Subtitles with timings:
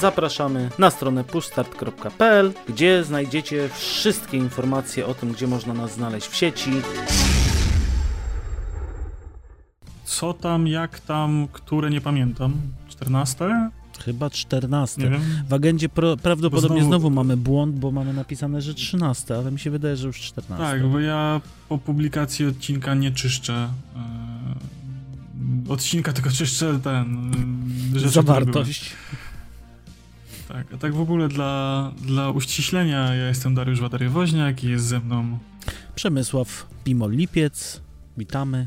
[0.00, 6.36] Zapraszamy na stronę pushstart.pl, gdzie znajdziecie wszystkie informacje o tym, gdzie można nas znaleźć w
[6.36, 6.70] sieci.
[10.04, 12.54] Co tam, jak tam, które nie pamiętam.
[12.88, 13.70] 14?
[14.04, 15.02] Chyba 14.
[15.02, 15.20] Nie wiem.
[15.48, 16.88] W agendzie pro, prawdopodobnie znowu...
[16.88, 20.64] znowu- mamy błąd, bo mamy napisane, że 13, ale mi się wydaje, że już 14.
[20.66, 23.68] Tak, bo ja po publikacji odcinka nie czyszczę.
[23.96, 27.30] e, odcinka, tylko czyszczę ten.
[27.98, 28.92] Rzeczy, Zawartość.
[30.48, 35.00] Tak, a tak w ogóle dla, dla uściślenia, ja jestem Dariusz Wadary-Woźniak i jest ze
[35.00, 35.38] mną.
[35.94, 37.80] Przemysław Pimol-Lipiec.
[38.18, 38.66] Witamy.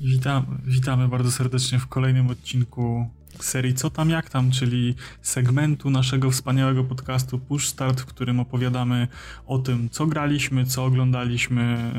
[0.00, 6.30] Witam, witamy bardzo serdecznie w kolejnym odcinku serii Co tam, jak tam, czyli segmentu naszego
[6.30, 9.08] wspaniałego podcastu Push Start, w którym opowiadamy
[9.46, 11.92] o tym, co graliśmy, co oglądaliśmy,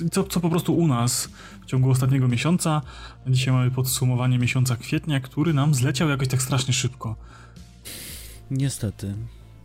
[0.00, 1.28] y, co, co po prostu u nas
[1.62, 2.82] w ciągu ostatniego miesiąca.
[3.26, 7.16] Dzisiaj mamy podsumowanie miesiąca kwietnia, który nam zleciał jakoś tak strasznie szybko.
[8.50, 9.14] Niestety.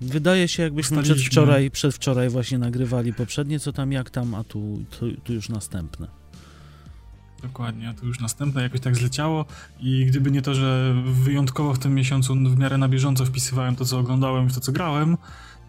[0.02, 4.86] Wydaje się, jakbyśmy Ustaliliśmy- przedwczoraj, przedwczoraj właśnie nagrywali poprzednie, co tam, jak tam, a tu,
[5.00, 6.08] tu, tu już następne.
[7.42, 9.46] Dokładnie, to już następne jakoś tak zleciało
[9.80, 13.86] i gdyby nie to, że wyjątkowo w tym miesiącu w miarę na bieżąco wpisywałem to,
[13.86, 15.18] co oglądałem i w to, co grałem,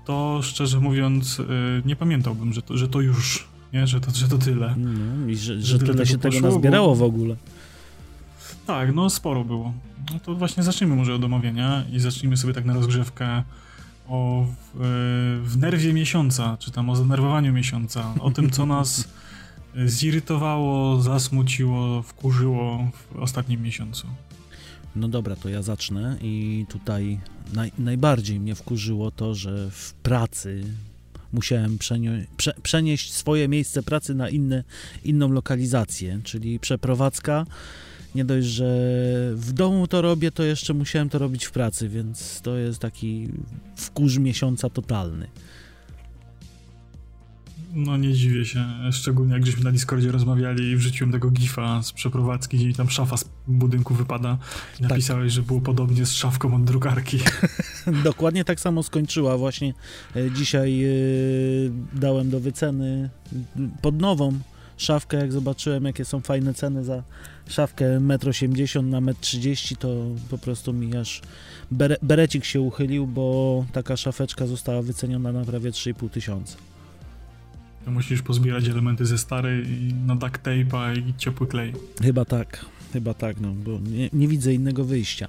[0.04, 1.44] to szczerze mówiąc y,
[1.84, 3.86] nie pamiętałbym, że to, że to już, nie?
[3.86, 4.74] Że, to, że to tyle.
[4.78, 7.36] No, I że, Że że tyle tyle się tego tego poszło, nazbierało bo- w ogóle.
[8.66, 9.72] Tak, no sporo było.
[10.12, 13.42] No to właśnie zacznijmy może od omawiania i zacznijmy sobie tak na rozgrzewkę
[14.08, 14.46] o y,
[15.42, 19.08] w nerwie miesiąca, czy tam o zdenerwowaniu miesiąca, o tym, co nas
[19.84, 24.06] zirytowało, zasmuciło, wkurzyło w ostatnim miesiącu.
[24.96, 27.20] No dobra, to ja zacznę i tutaj
[27.52, 30.64] naj, najbardziej mnie wkurzyło to, że w pracy
[31.32, 31.78] musiałem
[32.36, 34.64] prze, przenieść swoje miejsce pracy na inne,
[35.04, 37.46] inną lokalizację, czyli przeprowadzka.
[38.14, 38.66] Nie dość, że
[39.34, 43.28] w domu to robię, to jeszcze musiałem to robić w pracy, więc to jest taki
[43.76, 45.26] wkurz miesiąca totalny.
[47.76, 51.92] No nie dziwię się, szczególnie jak żeśmy na Discordzie rozmawiali i wrzuciłem tego gifa z
[51.92, 54.38] przeprowadzki, gdzie mi tam szafa z budynku wypada
[54.78, 54.90] i Tak.
[54.90, 57.18] napisałeś, że było podobnie z szafką od drukarki.
[58.04, 59.36] Dokładnie tak samo skończyła.
[59.38, 59.74] Właśnie
[60.16, 60.88] e, dzisiaj e,
[61.92, 63.10] dałem do wyceny
[63.56, 64.38] m, pod nową
[64.76, 65.16] szafkę.
[65.16, 67.02] Jak zobaczyłem, jakie są fajne ceny za
[67.48, 69.88] szafkę 1,80 m na 1,30 m, to
[70.30, 71.22] po prostu mi aż
[71.70, 76.56] bere, berecik się uchylił, bo taka szafeczka została wyceniona na prawie 3,5 tysiąca.
[77.86, 79.66] To musisz pozbierać elementy ze starej
[80.06, 81.72] na duct tape'a i ciepły klej.
[82.02, 85.28] Chyba tak, chyba tak, no, bo nie, nie widzę innego wyjścia.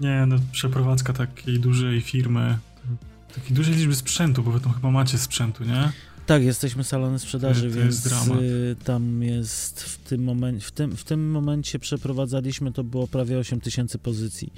[0.00, 2.58] Nie, no przeprowadzka takiej dużej firmy,
[3.34, 5.92] takiej dużej liczby sprzętu, bo wy tam chyba macie sprzętu, nie?
[6.26, 10.96] Tak, jesteśmy salony sprzedaży, To więc jest y, tam jest w tym, momencie, w, tym,
[10.96, 14.52] w tym momencie przeprowadzaliśmy, to było prawie 8 tysięcy pozycji,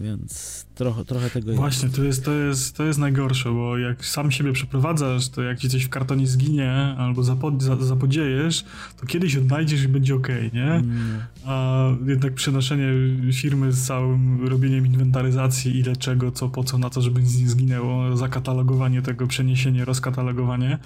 [0.00, 1.60] więc trochę, trochę tego jest.
[1.60, 5.58] Właśnie, to jest, to, jest, to jest najgorsze, bo jak sam siebie przeprowadzasz, to jak
[5.58, 8.64] ci coś w kartonie zginie albo zapod, za, zapodziejesz,
[9.00, 10.72] to kiedyś odnajdziesz i będzie okej, nie?
[10.72, 12.88] Mm, A jednak przenoszenie
[13.32, 17.48] firmy z całym robieniem inwentaryzacji, ile czego, co, po co, na to, żeby nic nie
[17.48, 20.78] zginęło, zakatalogowanie tego, przeniesienie, rozkatalogowanie,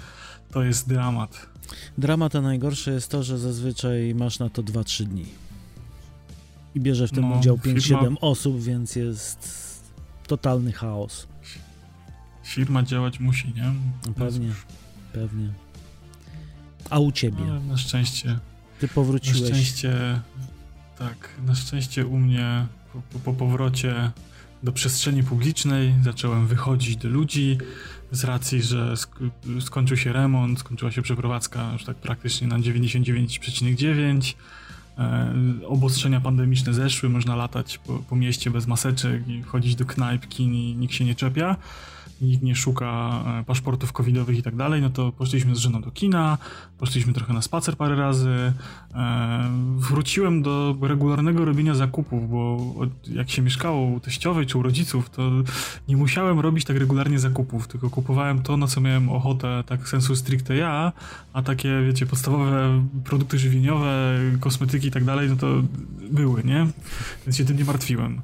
[0.52, 1.46] to jest dramat.
[1.98, 5.47] Dramat a najgorsze jest to, że zazwyczaj masz na to 2-3 dni.
[6.78, 9.48] I bierze w tym No, udział firma- 5-7 osób, więc jest
[10.26, 11.26] totalny chaos.
[12.44, 13.72] Firma działać musi, nie?
[14.06, 14.50] No Pewnie,
[15.12, 15.48] pewnie.
[16.90, 17.42] A u ciebie?
[17.50, 18.38] Ale na szczęście,
[18.80, 19.38] Ty na powróciłeś.
[19.44, 20.20] szczęście,
[20.98, 24.10] tak, na szczęście u mnie po, po, po powrocie
[24.62, 27.58] do przestrzeni publicznej zacząłem wychodzić do ludzi
[28.12, 29.30] z racji, że sk-
[29.60, 34.34] skończył się remont, skończyła się przeprowadzka już tak praktycznie na 99,9.
[34.98, 35.34] E,
[35.66, 40.54] obostrzenia pandemiczne zeszły, można latać po, po mieście bez maseczek i chodzić do knajp, kin
[40.54, 41.56] i nikt się nie czepia.
[42.20, 45.90] Nikt nie szuka e, paszportów covidowych i tak dalej, no to poszliśmy z żoną do
[45.90, 46.38] kina,
[46.78, 48.52] poszliśmy trochę na spacer parę razy.
[48.94, 52.74] E, wróciłem do regularnego robienia zakupów, bo
[53.12, 55.30] jak się mieszkało u teściowej czy u rodziców, to
[55.88, 60.16] nie musiałem robić tak regularnie zakupów, tylko kupowałem to, na co miałem ochotę, tak sensu
[60.16, 60.92] stricte ja,
[61.32, 65.46] a takie, wiecie, podstawowe produkty żywieniowe, kosmetyki i tak dalej, no to
[66.10, 66.66] były, nie?
[67.26, 68.20] Więc się tym nie martwiłem.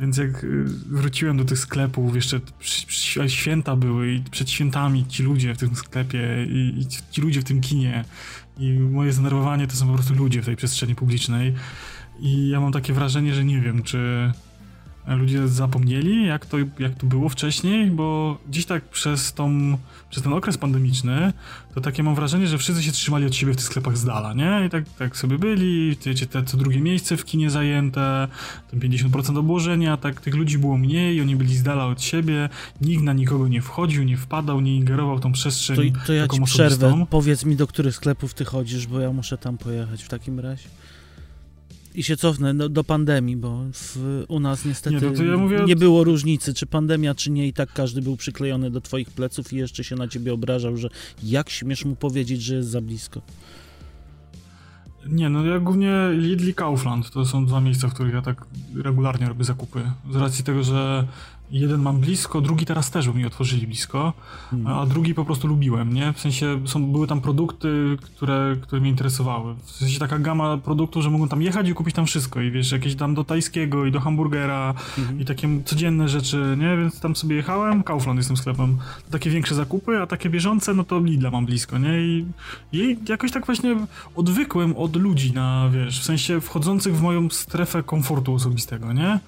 [0.00, 5.06] Więc jak y, wróciłem do tych sklepów, jeszcze przy- przy- święta były i przed świętami
[5.06, 8.04] ci ludzie w tym sklepie i, i ci ludzie w tym kinie.
[8.58, 11.54] I moje zdenerwowanie to są po prostu ludzie w tej przestrzeni publicznej.
[12.20, 14.32] I ja mam takie wrażenie, że nie wiem, czy
[15.06, 19.78] ludzie zapomnieli, jak to, jak to było wcześniej, bo gdzieś tak przez, tą,
[20.10, 21.32] przez ten okres pandemiczny,
[21.74, 24.34] to takie mam wrażenie, że wszyscy się trzymali od siebie w tych sklepach z dala,
[24.34, 24.62] nie?
[24.66, 28.28] I tak, tak sobie byli, wiecie, te co drugie miejsce w kinie zajęte,
[28.70, 32.48] ten 50% obłożenia, tak tych ludzi było mniej, oni byli z dala od siebie,
[32.80, 36.28] nikt na nikogo nie wchodził, nie wpadał, nie ingerował w tą przestrzeń To, to ja
[36.28, 40.08] ci przerwę, powiedz mi, do których sklepów ty chodzisz, bo ja muszę tam pojechać w
[40.08, 40.68] takim razie.
[41.94, 45.64] I się cofnę do, do pandemii, bo w, u nas niestety nie, ja mówię...
[45.66, 49.52] nie, było różnicy, czy pandemia, czy nie, i tak każdy był przyklejony do twoich pleców
[49.52, 50.88] i jeszcze się na ciebie obrażał, że
[51.22, 53.22] jak śmiesz mu powiedzieć, że jest za blisko.
[55.06, 58.46] Nie, no ja głównie Lidl i Kaufland to są dwa miejsca, w których ja tak
[58.84, 59.82] regularnie robię zakupy.
[60.10, 61.06] Z racji tego, że
[61.52, 64.12] jeden mam blisko, drugi teraz też mi otworzyli blisko,
[64.50, 64.66] hmm.
[64.66, 66.12] a drugi po prostu lubiłem, nie?
[66.12, 69.54] W sensie są, były tam produkty, które, które mnie interesowały.
[69.54, 72.72] W sensie taka gama produktów, że mogłem tam jechać i kupić tam wszystko i wiesz,
[72.72, 75.20] jakieś tam do tajskiego i do hamburgera hmm.
[75.20, 76.76] i takie codzienne rzeczy, nie?
[76.76, 78.78] Więc tam sobie jechałem, Kaufland jest tym sklepem.
[79.10, 82.00] Takie większe zakupy, a takie bieżące, no to Lidla mam blisko, nie?
[82.00, 82.26] I,
[82.72, 83.76] i jakoś tak właśnie
[84.16, 89.18] odwykłem od ludzi na, wiesz, w sensie wchodzących w moją strefę komfortu osobistego, nie?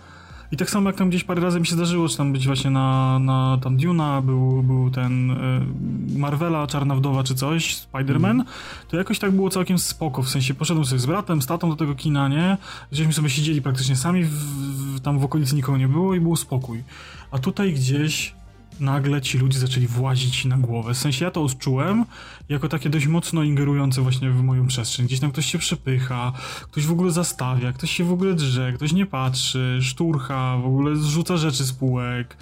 [0.54, 2.70] I tak samo jak tam gdzieś parę razy mi się zdarzyło, czy tam być właśnie
[2.70, 8.44] na, na tam Duna, był, był ten y, Marvela, Czarna Wdowa czy coś, Spider-Man, mm.
[8.88, 11.76] to jakoś tak było całkiem spoko, w sensie poszedłem sobie z bratem, z tatą do
[11.76, 12.56] tego kina, nie?
[12.92, 16.36] Gdzieśmy sobie siedzieli praktycznie sami, w, w, tam w okolicy nikogo nie było i był
[16.36, 16.84] spokój.
[17.30, 18.34] A tutaj gdzieś
[18.80, 20.94] nagle ci ludzie zaczęli włazić na głowę.
[20.94, 22.04] W sensie ja to odczułem
[22.48, 25.06] jako takie dość mocno ingerujące właśnie w moją przestrzeń.
[25.06, 26.32] Gdzieś tam ktoś się przepycha,
[26.70, 30.96] ktoś w ogóle zastawia, ktoś się w ogóle drze, ktoś nie patrzy, szturcha, w ogóle
[30.96, 32.36] zrzuca rzeczy z półek.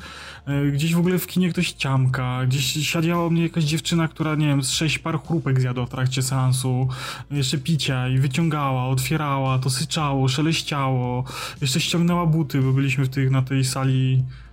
[0.46, 4.46] E, gdzieś w ogóle w kinie ktoś ciamka, gdzieś siadiała mnie jakaś dziewczyna, która, nie
[4.46, 6.88] wiem, z sześć par chrupek zjadła w trakcie seansu,
[7.30, 11.24] jeszcze picia i wyciągała, otwierała, to syczało, szeleściało,
[11.60, 14.51] jeszcze ściągnęła buty, bo byliśmy w tych, na tej sali E,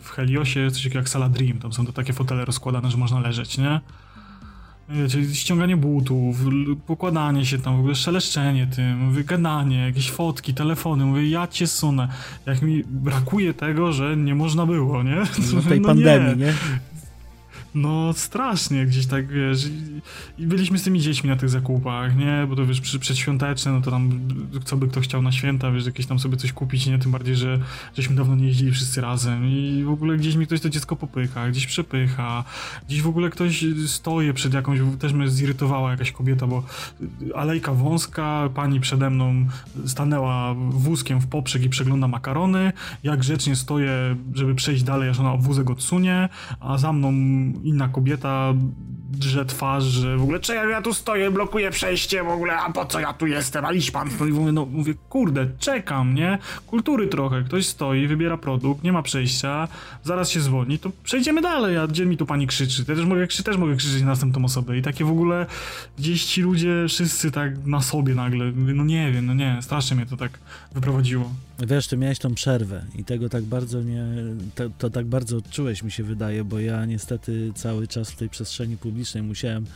[0.00, 2.96] w Heliosie jest coś takiego jak sala Dream, tam są to takie fotele rozkładane, że
[2.96, 3.80] można leżeć, nie?
[5.10, 6.36] Czyli ściąganie butów,
[6.86, 12.08] pokładanie się tam, w ogóle szeleszczenie tym, wygadanie, jakieś fotki, telefony, mówię, ja cię sunę.
[12.46, 15.22] Jak mi brakuje tego, że nie można było, nie?
[15.54, 16.46] No tej no pandemii, nie?
[16.46, 16.54] nie?
[17.74, 19.66] No strasznie gdzieś tak, wiesz,
[20.38, 23.90] i, byliśmy z tymi dziećmi na tych zakupach, nie, bo to wiesz, przedświąteczne, no to
[23.90, 24.20] tam
[24.64, 27.36] co by kto chciał na święta, wiesz, jakieś tam sobie coś kupić, nie, tym bardziej,
[27.36, 27.58] że
[27.96, 29.46] żeśmy dawno nie jeździli wszyscy razem.
[29.46, 32.44] I w ogóle gdzieś mi ktoś to dziecko popycha, gdzieś przepycha,
[32.88, 36.62] gdzieś w ogóle ktoś stoje przed jakąś, też mnie zirytowała jakaś kobieta, bo
[37.34, 39.46] alejka wąska, pani przede mną
[39.86, 42.72] stanęła wózkiem w poprzek i przegląda makarony,
[43.02, 46.28] ja grzecznie stoję, żeby przejść dalej, aż ona wózek odsunie,
[46.60, 47.12] a za mną
[47.64, 48.54] inna kobieta
[49.08, 52.86] drze twarz, że w ogóle czekaj, ja tu stoję, blokuję przejście w ogóle, a po
[52.86, 54.10] co ja tu jestem, a iść pan.
[54.20, 56.38] No i mówię, no mówię, kurde, czekam, nie?
[56.66, 59.68] Kultury trochę, ktoś stoi, wybiera produkt, nie ma przejścia,
[60.04, 62.84] zaraz się zwolni, to przejdziemy dalej, a gdzie mi tu pani krzyczy?
[62.88, 65.46] Ja też mogę, też mogę krzyczeć na następną osobę i takie w ogóle
[65.98, 70.06] gdzieś ci ludzie wszyscy tak na sobie nagle, no nie wiem, no nie, strasznie mnie
[70.06, 70.38] to tak
[70.74, 71.30] wyprowadziło.
[71.58, 74.04] Wiesz, ty miałeś tą przerwę i tego tak bardzo nie,
[74.54, 78.28] to, to, tak bardzo odczułeś, mi się wydaje, bo ja niestety cały czas w tej
[78.28, 79.66] przestrzeni publicznej musiałem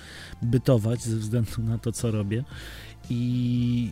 [0.43, 2.45] bytować ze względu na to, co robię
[3.11, 3.91] i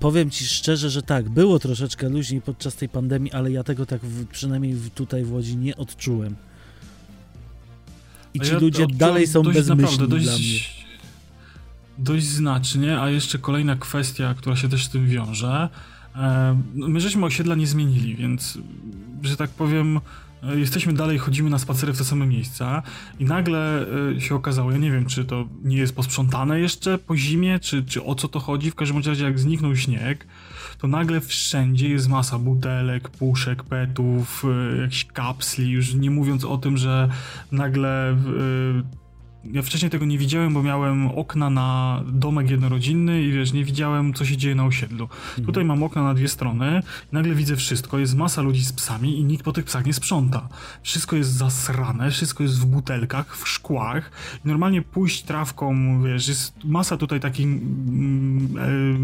[0.00, 4.00] powiem ci szczerze, że tak, było troszeczkę luźniej podczas tej pandemii, ale ja tego tak
[4.00, 6.36] w, przynajmniej tutaj w Łodzi nie odczułem.
[8.34, 10.58] I ci ja ludzie dalej są bezmyślni naprawdę, dość, dla mnie.
[11.98, 15.68] Dość znacznie, a jeszcze kolejna kwestia, która się też z tym wiąże,
[16.18, 18.58] E, no, my żeśmy osiedla nie zmienili, więc,
[19.22, 20.00] że tak powiem,
[20.42, 22.82] jesteśmy dalej, chodzimy na spacery w te same miejsca
[23.18, 27.16] i nagle e, się okazało, ja nie wiem, czy to nie jest posprzątane jeszcze po
[27.16, 30.26] zimie, czy, czy o co to chodzi, w każdym razie jak zniknął śnieg,
[30.78, 34.44] to nagle wszędzie jest masa butelek, puszek, petów,
[34.80, 37.08] jakichś kapsli, już nie mówiąc o tym, że
[37.52, 38.16] nagle
[39.52, 44.14] ja wcześniej tego nie widziałem, bo miałem okna na domek jednorodzinny i wiesz, nie widziałem,
[44.14, 45.04] co się dzieje na osiedlu.
[45.04, 45.46] Mhm.
[45.46, 47.98] Tutaj mam okna na dwie strony i nagle widzę wszystko.
[47.98, 50.48] Jest masa ludzi z psami i nikt po tych psach nie sprząta.
[50.82, 54.10] Wszystko jest zasrane, wszystko jest w butelkach, w szkłach.
[54.44, 58.98] I normalnie pójść trawką, wiesz, jest masa tutaj takich mm, e,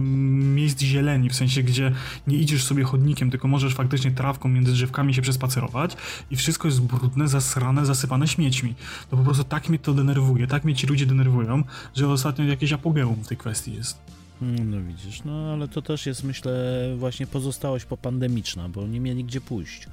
[0.55, 1.93] miejsc zieleni, w sensie, gdzie
[2.27, 5.97] nie idziesz sobie chodnikiem, tylko możesz faktycznie trawką między drzewkami się przespacerować
[6.31, 8.75] i wszystko jest brudne, zasrane, zasypane śmiećmi.
[9.11, 11.65] To po prostu tak mnie to denerwuje denerwuje, tak mnie ci ludzie denerwują,
[11.95, 13.99] że ostatnio jakieś apogeum w tej kwestii jest.
[14.41, 16.53] Hmm, no widzisz, no ale to też jest myślę
[16.99, 19.87] właśnie pozostałość popandemiczna, bo nie mieli gdzie pójść.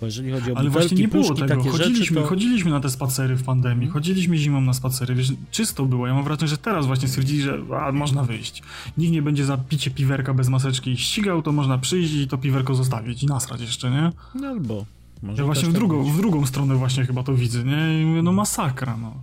[0.00, 1.48] Bo jeżeli chodzi o Ale właśnie nie było tego.
[1.48, 2.26] Takie chodziliśmy, rzeczy, to...
[2.26, 3.92] chodziliśmy na te spacery w pandemii, Mhm.
[3.92, 6.06] chodziliśmy zimą na spacery, wiesz, czysto było.
[6.06, 8.62] Ja mam wrażenie, że teraz właśnie stwierdzili, że a, można wyjść.
[8.98, 12.74] Nikt nie będzie za picie piwerka bez maseczki ścigał, to można przyjść i to piwerko
[12.74, 14.12] zostawić i nasrać jeszcze, nie?
[14.34, 14.84] No albo...
[15.22, 18.02] Może Ja właśnie w tak drugą, w drugą stronę właśnie chyba to widzę, nie?
[18.02, 19.14] I mówię, no masakra, no.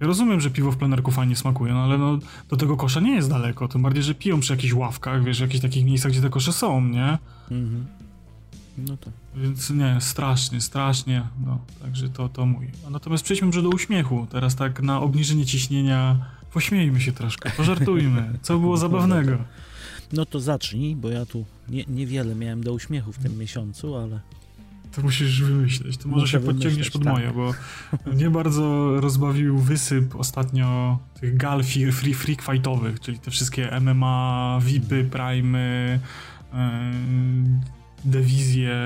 [0.00, 2.18] Ja rozumiem, że piwo w plenerku fajnie smakuje, no ale no,
[2.48, 5.40] do tego kosza nie jest daleko, tym bardziej, że piją przy jakichś ławkach, wiesz, w
[5.40, 7.18] jakichś takich miejscach, gdzie te kosze są, nie?
[7.50, 7.86] Mhm.
[8.78, 9.12] No tak.
[9.36, 12.70] Więc nie, strasznie, strasznie, no, także to, to mój.
[12.86, 16.16] A natomiast przejdźmy może do uśmiechu, teraz tak na obniżenie ciśnienia,
[16.52, 19.38] pośmiejmy się troszkę, pożartujmy, co było zabawnego.
[20.12, 24.20] No to zacznij, bo ja tu nie, niewiele miałem do uśmiechu w tym miesiącu, ale...
[24.94, 27.12] To musisz wymyśleć, to może Muszę się podciągniesz pod tak.
[27.12, 27.52] moje, bo
[28.12, 34.58] mnie bardzo rozbawił wysyp ostatnio tych gal free, free freak fightowych, czyli te wszystkie MMA,
[34.62, 35.98] VIPy, Prime'y,
[36.52, 36.58] yy,
[38.04, 38.76] dewizje,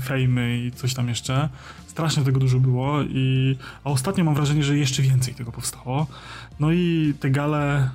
[0.00, 1.48] fejmy i coś tam jeszcze.
[1.86, 6.06] Strasznie tego dużo było i a ostatnio mam wrażenie, że jeszcze więcej tego powstało.
[6.60, 7.90] No i te gale,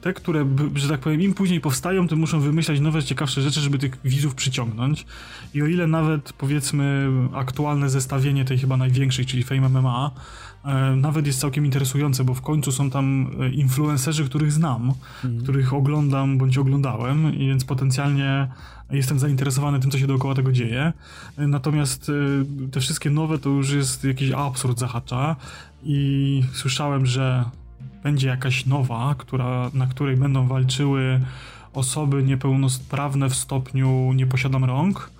[0.00, 3.78] te, które, że tak powiem, im później powstają, tym muszą wymyślać nowe, ciekawsze rzeczy, żeby
[3.78, 5.06] tych widzów przyciągnąć.
[5.54, 10.10] I o ile nawet, powiedzmy, aktualne zestawienie tej chyba największej, czyli Fame MMA,
[10.64, 14.92] e, nawet jest całkiem interesujące, bo w końcu są tam e, influencerzy, których znam,
[15.24, 15.42] Mhm.
[15.42, 18.48] których oglądam bądź oglądałem, więc potencjalnie
[18.90, 20.92] jestem zainteresowany tym, co się dookoła tego dzieje.
[21.38, 25.36] E, Natomiast e, te wszystkie nowe to już jest jakiś absurd zahacza
[25.84, 27.44] i słyszałem, że
[28.06, 31.20] będzie jakaś nowa, która, na której będą walczyły
[31.72, 35.10] osoby niepełnosprawne w stopniu nie posiadam rąk.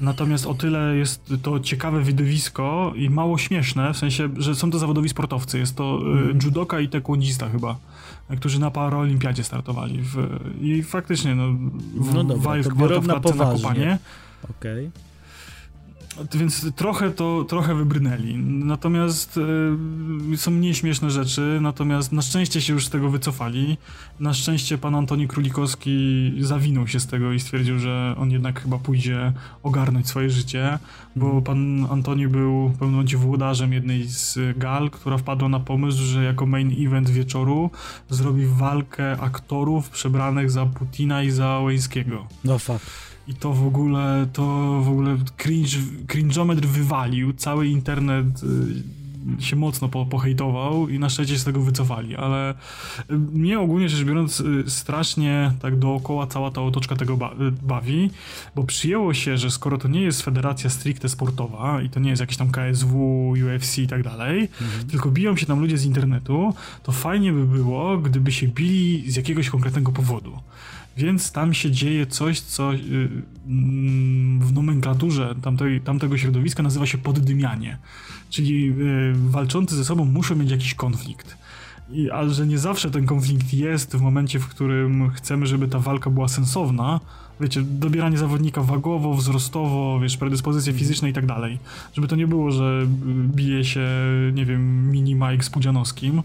[0.00, 4.78] Natomiast o tyle jest to ciekawe widowisko i mało śmieszne, w sensie, że są to
[4.78, 5.58] zawodowi sportowcy.
[5.58, 7.76] Jest to y, judoka i taekwondzista chyba,
[8.36, 9.98] którzy na paraolimpiadzie startowali.
[10.02, 10.14] W,
[10.60, 11.48] I faktycznie, no,
[12.00, 13.98] w, No dobra, walk- to walka w na klatce na kopanie.
[14.50, 14.90] Okej.
[16.34, 18.38] Więc trochę to, trochę wybrnęli.
[18.38, 19.40] Natomiast
[20.32, 23.76] y, są mniej śmieszne rzeczy, natomiast na szczęście się już z tego wycofali.
[24.20, 28.78] Na szczęście pan Antoni Królikowski zawinął się z tego i stwierdził, że on jednak chyba
[28.78, 30.78] pójdzie ogarnąć swoje życie,
[31.16, 31.44] bo Mhm.
[31.44, 36.86] pan Antoni był momencie włodarzem jednej z gal, która wpadła na pomysł, że jako main
[36.86, 37.70] event wieczoru
[38.10, 42.26] zrobi walkę aktorów przebranych za Putina i za Łęckiego.
[42.44, 43.11] No fakt.
[43.28, 44.42] I to w ogóle, to
[44.82, 49.02] w ogóle cringe, cringeometr wywalił, cały internet y,
[49.42, 52.54] się mocno po, pohejtował i na szczęście się z tego wycofali, ale y,
[53.12, 58.10] mnie ogólnie rzecz biorąc y, strasznie tak dookoła cała ta otoczka tego ba- bawi,
[58.54, 62.20] bo przyjęło się, że skoro to nie jest federacja stricte sportowa i to nie jest
[62.20, 64.48] jakiś tam KSW, UFC i tak dalej,
[64.90, 69.16] tylko biją się tam ludzie z internetu, to fajnie by było, gdyby się bili z
[69.16, 70.38] jakiegoś konkretnego powodu.
[70.96, 72.78] Więc tam się dzieje coś, co y,
[73.46, 77.78] mm, w nomenklaturze tamtej, tamtego środowiska nazywa się poddymianie.
[78.30, 81.36] Czyli y, walczący ze sobą muszą mieć jakiś konflikt.
[81.90, 85.78] I, a że nie zawsze ten konflikt jest w momencie, w którym chcemy, żeby ta
[85.78, 87.00] walka była sensowna,
[87.40, 91.58] wiecie, dobieranie zawodnika wagowo, wzrostowo, wiesz, predyspozycje fizyczne i tak dalej.
[91.94, 92.86] Żeby to nie było, że
[93.26, 93.88] bije się,
[94.32, 96.22] nie wiem, mini Mike z Pudzianowskim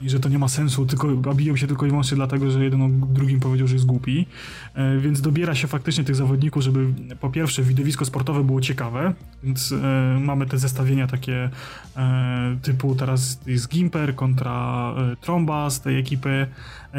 [0.00, 2.64] i że to nie ma sensu, tylko, a biją się tylko i wyłącznie dlatego, że
[2.64, 4.26] jeden o drugim powiedział, że jest głupi.
[4.74, 6.86] E, więc dobiera się faktycznie tych zawodników, żeby
[7.20, 11.50] po pierwsze widowisko sportowe było ciekawe, więc e, mamy te zestawienia takie
[11.96, 16.46] e, typu teraz jest Gimper kontra Tromba z tej ekipy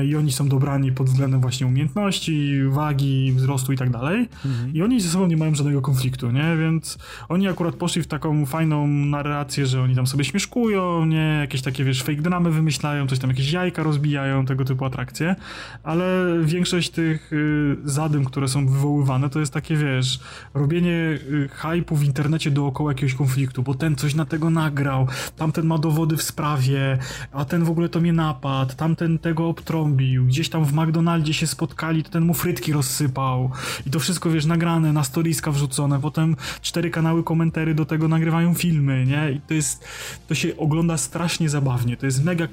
[0.06, 4.30] i oni są dobrani pod względem właśnie umiejętności, wagi, wzrostu i tak dalej.
[4.46, 4.74] Mhm.
[4.74, 6.58] I oni ze sobą nie mają żadnego konfliktu, nie?
[6.60, 6.98] Więc
[7.30, 11.38] oni akurat poszli w taką fajną narrację, że oni tam sobie śmieszkują, nie?
[11.42, 15.36] Jakieś takie, wiesz, fake dramy wymyślają, coś tam, jakieś jajka rozbijają, tego typu atrakcje,
[15.84, 16.06] ale
[16.44, 20.20] większość tych y, zadym, które są wywoływane, to jest takie, wiesz,
[20.54, 25.66] robienie y, hypu w internecie dookoła jakiegoś konfliktu, bo ten coś na tego nagrał, tamten
[25.66, 26.98] ma dowody w sprawie,
[27.32, 31.48] a ten w ogóle to mnie napadł, tamten tego obtrąbił, gdzieś tam w McDonaldzie się
[31.48, 33.52] spotkali, to ten mu frytki rozsypał
[33.86, 38.54] i to wszystko, wiesz, nagrane, na storiska wrzucone, potem cztery kanały komentary do tego nagrywają
[38.54, 39.32] filmy, nie?
[39.32, 39.86] I to jest,
[40.28, 42.48] to się ogląda strasznie zabawnie, to jest mega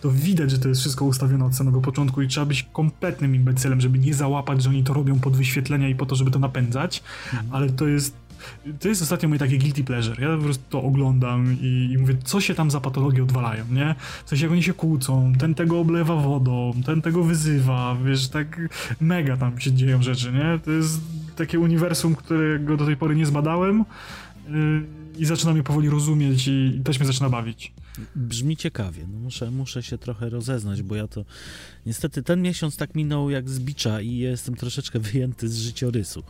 [0.00, 3.80] to widać, że to jest wszystko ustawione od samego początku i trzeba być kompletnym imbecylem,
[3.80, 7.02] żeby nie załapać, że oni to robią pod wyświetlenia i po to, żeby to napędzać,
[7.50, 8.14] ale to jest
[8.80, 10.22] to jest ostatnio moje takie guilty pleasure.
[10.22, 13.94] Ja po prostu to oglądam i, i mówię, co się tam za patologie odwalają, nie?
[14.24, 18.60] W sensie, jak oni się kłócą, ten tego oblewa wodą, ten tego wyzywa, wiesz, tak
[19.00, 20.58] mega tam się dzieją rzeczy, nie?
[20.64, 21.00] To jest
[21.36, 23.84] takie uniwersum, którego do tej pory nie zbadałem
[24.48, 27.72] yy, i zaczynam je powoli rozumieć i, i też mnie zaczyna bawić.
[28.16, 29.06] Brzmi ciekawie.
[29.12, 31.24] No muszę, muszę się trochę rozeznać, bo ja to
[31.86, 36.22] niestety ten miesiąc tak minął jak z bicza i jestem troszeczkę wyjęty z życiorysu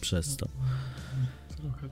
[0.00, 0.48] przez to.
[1.56, 1.88] Trochę.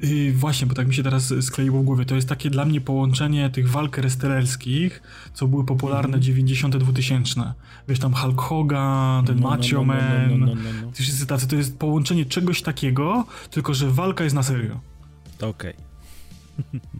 [0.00, 2.04] Yy, właśnie, bo tak mi się teraz skleiło w głowie.
[2.04, 5.02] To jest takie dla mnie połączenie tych walk wrestlerskich,
[5.34, 6.22] co były popularne mm.
[6.22, 7.54] 90 2000
[7.88, 10.40] Wiesz, tam Hulk Hogan, ten no, Macho no, no, Man.
[10.40, 14.36] No, no, no, no, Wszyscy tacy, to jest połączenie czegoś takiego, tylko że walka jest
[14.36, 14.80] na serio.
[15.40, 15.48] Okej.
[15.50, 15.94] Okay.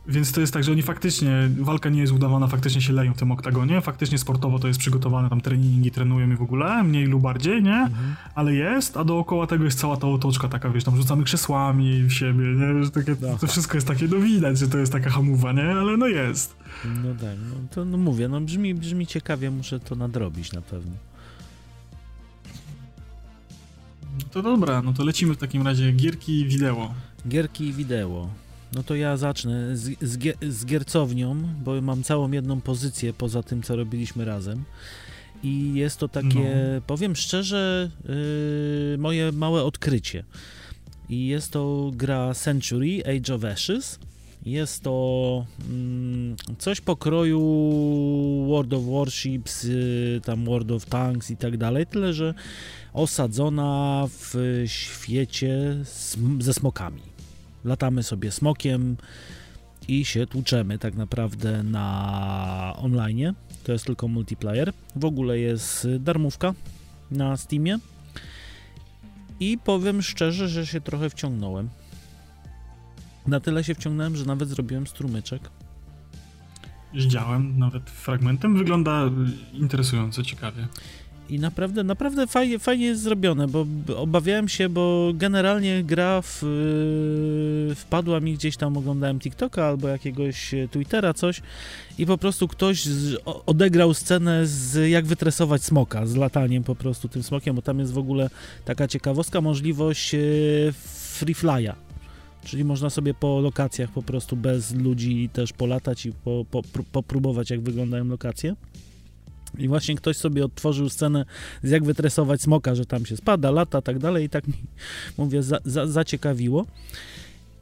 [0.08, 3.16] Więc to jest tak, że oni faktycznie, walka nie jest udawana, faktycznie się leją w
[3.16, 7.22] tym oktagonie, faktycznie sportowo to jest przygotowane, tam treningi trenują i w ogóle, mniej lub
[7.22, 7.76] bardziej, nie?
[7.76, 8.14] Mhm.
[8.34, 12.12] Ale jest, a dookoła tego jest cała ta otoczka taka, wiesz, tam rzucamy krzesłami w
[12.12, 12.84] siebie, nie?
[12.84, 15.70] Że takie, to wszystko jest takie, no widać, że to jest taka hamowa, nie?
[15.70, 16.56] Ale no jest.
[16.84, 20.92] No tak, no to no mówię, no brzmi, brzmi ciekawie, muszę to nadrobić na pewno.
[24.18, 26.94] No to dobra, no to lecimy w takim razie gierki wideo.
[27.28, 28.28] Gierki wideo.
[28.75, 33.62] No to ja zacznę z, z, z giercownią, bo mam całą jedną pozycję poza tym,
[33.62, 34.64] co robiliśmy razem.
[35.43, 36.81] I jest to takie, no.
[36.87, 37.90] powiem szczerze,
[38.93, 40.25] yy, moje małe odkrycie.
[41.09, 43.99] I jest to gra Century Age of Ashes.
[44.47, 47.40] Jest to mm, coś pokroju
[48.49, 52.35] World of Warships, yy, tam World of Tanks i tak dalej, tyle że
[52.93, 55.76] osadzona w świecie
[56.40, 57.13] ze smokami
[57.64, 58.97] latamy sobie smokiem
[59.88, 63.35] i się tłuczemy tak naprawdę na online.
[63.64, 64.73] To jest tylko multiplayer.
[64.97, 66.54] W ogóle jest darmówka
[67.11, 67.78] na Steamie.
[69.40, 71.68] I powiem szczerze, że się trochę wciągnąłem.
[73.26, 75.50] Na tyle się wciągnąłem, że nawet zrobiłem strumyczek.
[76.94, 78.59] Widziałem, nawet fragmentem.
[78.59, 79.11] Wygląda
[79.52, 80.68] interesująco, ciekawie.
[81.28, 83.66] I naprawdę, naprawdę fajnie, fajnie jest zrobione, bo
[83.97, 86.43] obawiałem się, bo generalnie gra w,
[87.69, 91.40] yy, wpadła mi gdzieś tam, oglądałem TikToka albo jakiegoś e, Twittera, coś
[91.99, 92.88] i po prostu ktoś
[93.47, 97.93] odegrał scenę z jak wytresować smoka, z lataniem po prostu tym smokiem, bo tam jest
[97.93, 98.31] w ogóle
[98.64, 100.73] taka ciekawostka, możliwość yy,
[101.19, 101.73] free fly'a.
[102.45, 106.62] Czyli można sobie po lokacjach po prostu bez ludzi też polatać i po, po,
[106.93, 108.54] popróbować, jak wyglądają lokacje.
[109.58, 111.25] I właśnie ktoś sobie odtworzył scenę
[111.62, 114.54] z jak wytresować smoka, że tam się spada, lata, tak dalej i tak mi,
[115.18, 116.66] mówię, za, za, zaciekawiło.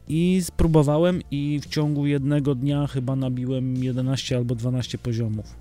[0.09, 5.57] I spróbowałem i w ciągu jednego dnia chyba nabiłem 11 albo 12 poziomów.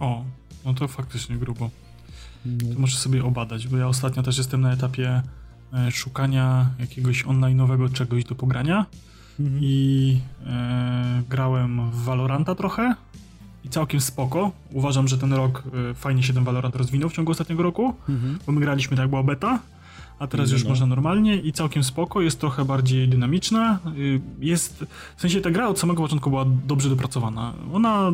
[0.00, 0.24] O,
[0.64, 1.70] no to faktycznie grubo.
[2.46, 2.74] No.
[2.74, 5.22] To muszę sobie obadać, bo ja ostatnio też jestem na etapie
[5.72, 8.86] e, szukania jakiegoś online'owego czegoś do pogrania
[9.40, 9.60] mhm.
[9.62, 12.94] i e, grałem w Valoranta trochę,
[13.66, 14.52] i całkiem spoko.
[14.72, 18.38] Uważam, że ten rok y, fajnie się ten Valorant rozwinął w ciągu ostatniego roku, mhm.
[18.46, 19.58] bo my graliśmy tak, była beta,
[20.18, 20.70] a teraz już no.
[20.70, 23.78] można normalnie i całkiem spoko, jest trochę bardziej dynamiczna.
[23.96, 24.84] Y, jest,
[25.16, 27.52] w sensie ta gra od samego początku była dobrze dopracowana.
[27.72, 28.12] Ona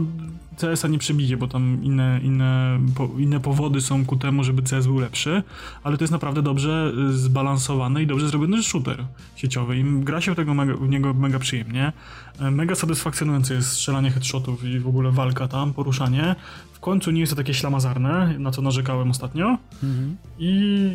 [0.57, 4.87] CS-a nie przebije, bo tam inne, inne, po, inne powody są ku temu, żeby CS
[4.87, 5.43] był lepszy,
[5.83, 9.05] ale to jest naprawdę dobrze y, zbalansowany i dobrze zrobiony shooter
[9.37, 11.93] sieciowy i gra się w, tego mega, w niego mega przyjemnie.
[12.41, 16.35] E, mega satysfakcjonujące jest strzelanie headshotów i w ogóle walka tam, poruszanie
[16.83, 19.59] końcu nie jest to takie ślamazarne, na co narzekałem ostatnio.
[19.83, 20.17] Mhm.
[20.39, 20.49] I,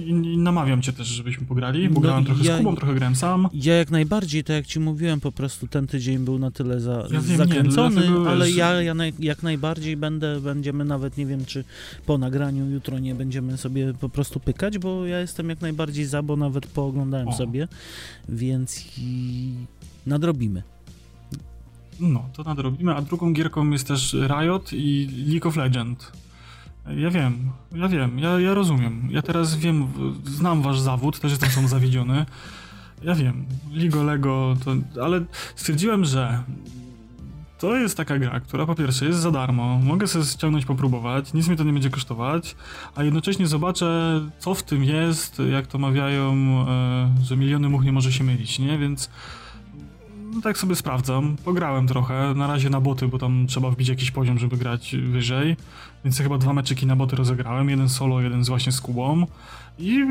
[0.08, 3.16] I, namawiam cię też, żebyśmy pograli, bo no grałem trochę ja, z Kubą, trochę grałem
[3.16, 3.48] sam.
[3.54, 7.08] Ja jak najbardziej, tak jak ci mówiłem, po prostu ten tydzień był na tyle za,
[7.12, 11.46] ja wiem, zakręcony, nie, ale ja, ja naj, jak najbardziej będę, będziemy nawet, nie wiem,
[11.46, 11.64] czy
[12.06, 16.24] po nagraniu jutro nie będziemy sobie po prostu pykać, bo ja jestem jak najbardziej za,
[16.24, 17.34] bo nawet pooglądałem o.
[17.34, 17.68] sobie,
[18.30, 19.54] więc i
[20.06, 20.64] nadrobimy.
[22.00, 26.12] No, to nadrobimy, a drugą gierką jest też Riot i League of Legends.
[26.98, 29.08] Ja wiem, ja wiem, ja, ja rozumiem.
[29.12, 29.88] Ja teraz wiem,
[30.26, 32.26] znam wasz zawód, też jestem sam zawiedziony.
[33.04, 36.44] Ja wiem, Ligo Lego, to, ale stwierdziłem, że
[37.60, 41.48] to jest taka gra, która po pierwsze jest za darmo, mogę sobie ściągnąć, popróbować, nic
[41.48, 42.56] mi to nie będzie kosztować,
[42.96, 47.92] a jednocześnie zobaczę, co w tym jest, jak to mawiają, e, że miliony much nie
[47.92, 48.78] może się mylić, nie?
[48.78, 49.10] Więc
[50.34, 51.36] no tak sobie sprawdzam.
[51.46, 55.56] Pograłem trochę, na razie na boty, bo tam trzeba wbić jakiś poziom, żeby grać wyżej.
[56.04, 59.26] Więc ja chyba dwa meczyki na boty rozegrałem, jeden solo, jeden z właśnie z Kubą.
[59.80, 60.06] I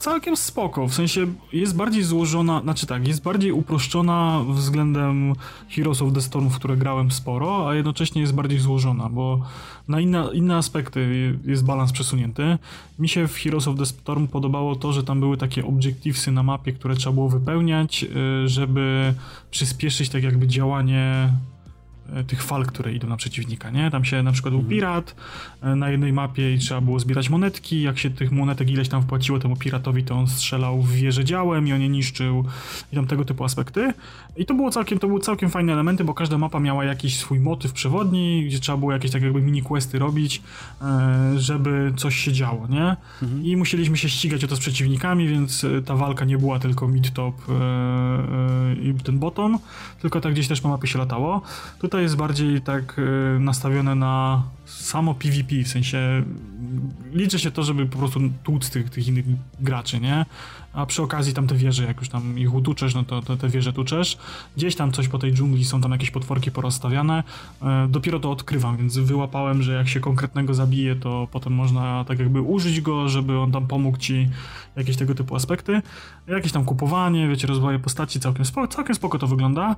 [0.00, 5.32] całkiem spoko, w sensie jest bardziej złożona, znaczy tak, jest bardziej uproszczona względem
[5.68, 9.40] Heroes of the Storm, w które grałem sporo, a jednocześnie jest bardziej złożona, bo
[9.88, 12.58] na inne, inne aspekty jest balans przesunięty.
[12.98, 16.42] Mi się w Heroes of the Storm podobało to, że tam były takie objectivesy na
[16.42, 19.14] mapie, które trzeba było wypełniać, y, żeby
[19.50, 21.32] przyspieszyć tak jakby działanie
[22.26, 23.90] tych fal, które idą na przeciwnika, nie?
[23.90, 24.76] Tam się na przykład był mhm.
[24.78, 25.14] pirat
[25.62, 29.02] e, na jednej mapie i trzeba było zbierać monetki, jak się tych monetek ileś tam
[29.02, 32.44] wpłaciło temu piratowi, to on strzelał w wieże działem i on je niszczył
[32.92, 33.92] i tam tego typu aspekty.
[34.36, 37.40] I to było całkiem, to były całkiem fajne elementy, bo każda mapa miała jakiś swój
[37.40, 40.42] motyw przewodni, gdzie trzeba było jakieś tak jakby mini questy robić,
[41.36, 42.96] żeby coś się działo, nie?
[43.22, 43.44] Mhm.
[43.44, 47.32] I musieliśmy się ścigać o to z przeciwnikami, więc ta walka nie była tylko mid-top
[48.82, 49.58] i ten bottom,
[50.02, 51.42] tylko tak gdzieś też po mapie się latało.
[51.78, 56.22] Tutaj jest bardziej tak e, nastawione na samo PvP, w sensie
[57.12, 59.24] liczy się to, żeby po prostu tłuc tych, tych innych
[59.60, 60.26] graczy, nie?
[60.72, 63.48] A przy okazji tam te wieże, jak już tam ich utuczesz, no to, to te
[63.48, 64.18] wieże tuczesz.
[64.56, 67.22] Gdzieś tam coś po tej dżungli, są tam jakieś potworki porozstawiane.
[67.62, 72.18] E, dopiero to odkrywam, więc wyłapałem, że jak się konkretnego zabije, to potem można tak
[72.18, 74.28] jakby użyć go, żeby on tam pomógł ci
[74.76, 75.82] jakieś tego typu aspekty.
[76.26, 79.76] Jakieś tam kupowanie, wiecie, rozwoje postaci, całkiem spoko, całkiem spoko to wygląda.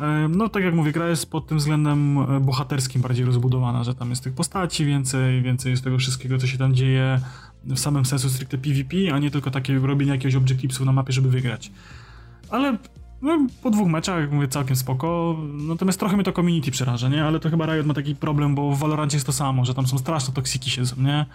[0.00, 3.94] E, no tak jak mówię, gra jest pod tym względem e, bohaterskim bardziej rozbudowana, że
[3.94, 7.20] tam jest tych postaci więcej, więcej jest tego wszystkiego, co się tam dzieje
[7.64, 11.30] w samym sensu stricte PvP, a nie tylko takie robienie jakiegoś objectivesów na mapie, żeby
[11.30, 11.70] wygrać.
[12.50, 12.78] Ale
[13.22, 15.36] no, po dwóch meczach, mówię, całkiem spoko.
[15.52, 17.24] Natomiast trochę mnie to community przeraża, nie?
[17.24, 19.86] Ale to chyba Riot ma taki problem, bo w Valorancie jest to samo, że tam
[19.86, 21.26] są straszne toksiki siedzą, nie?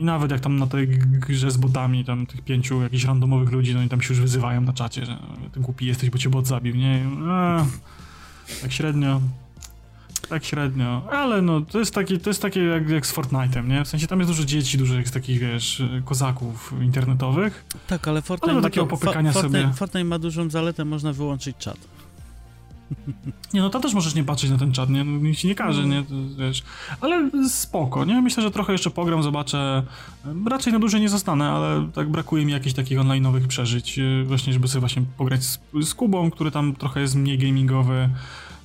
[0.00, 3.74] I nawet jak tam na tej grze z botami, tam tych pięciu jakichś randomowych ludzi,
[3.74, 5.18] no i tam się już wyzywają na czacie, że
[5.52, 6.94] ty głupi jesteś, bo cię bot zabił, nie?
[6.94, 7.64] Eee,
[8.62, 9.20] tak średnio.
[10.30, 13.84] Tak średnio, ale no to jest takie, to jest takie jak, jak z Fortnite'em, nie?
[13.84, 17.64] W sensie tam jest dużo dzieci, dużo jest takich, wiesz, kozaków internetowych.
[17.86, 19.74] Tak, ale Fortnite, ale do takiego popykania Fortnite, sobie...
[19.74, 21.76] Fortnite ma dużą zaletę, można wyłączyć czat.
[23.54, 25.04] Nie, no to też możesz nie patrzeć na ten czat, nie?
[25.04, 26.02] No, nikt ci nie każe, nie?
[26.02, 26.62] To, wiesz.
[27.00, 28.22] Ale spoko, nie?
[28.22, 29.82] Myślę, że trochę jeszcze pogram, zobaczę.
[30.46, 33.98] Raczej na dłużej nie zostanę, ale tak brakuje mi jakichś takich online'owych przeżyć.
[33.98, 38.08] Y, właśnie, żeby sobie właśnie pograć z, z Kubą, który tam trochę jest mniej gamingowy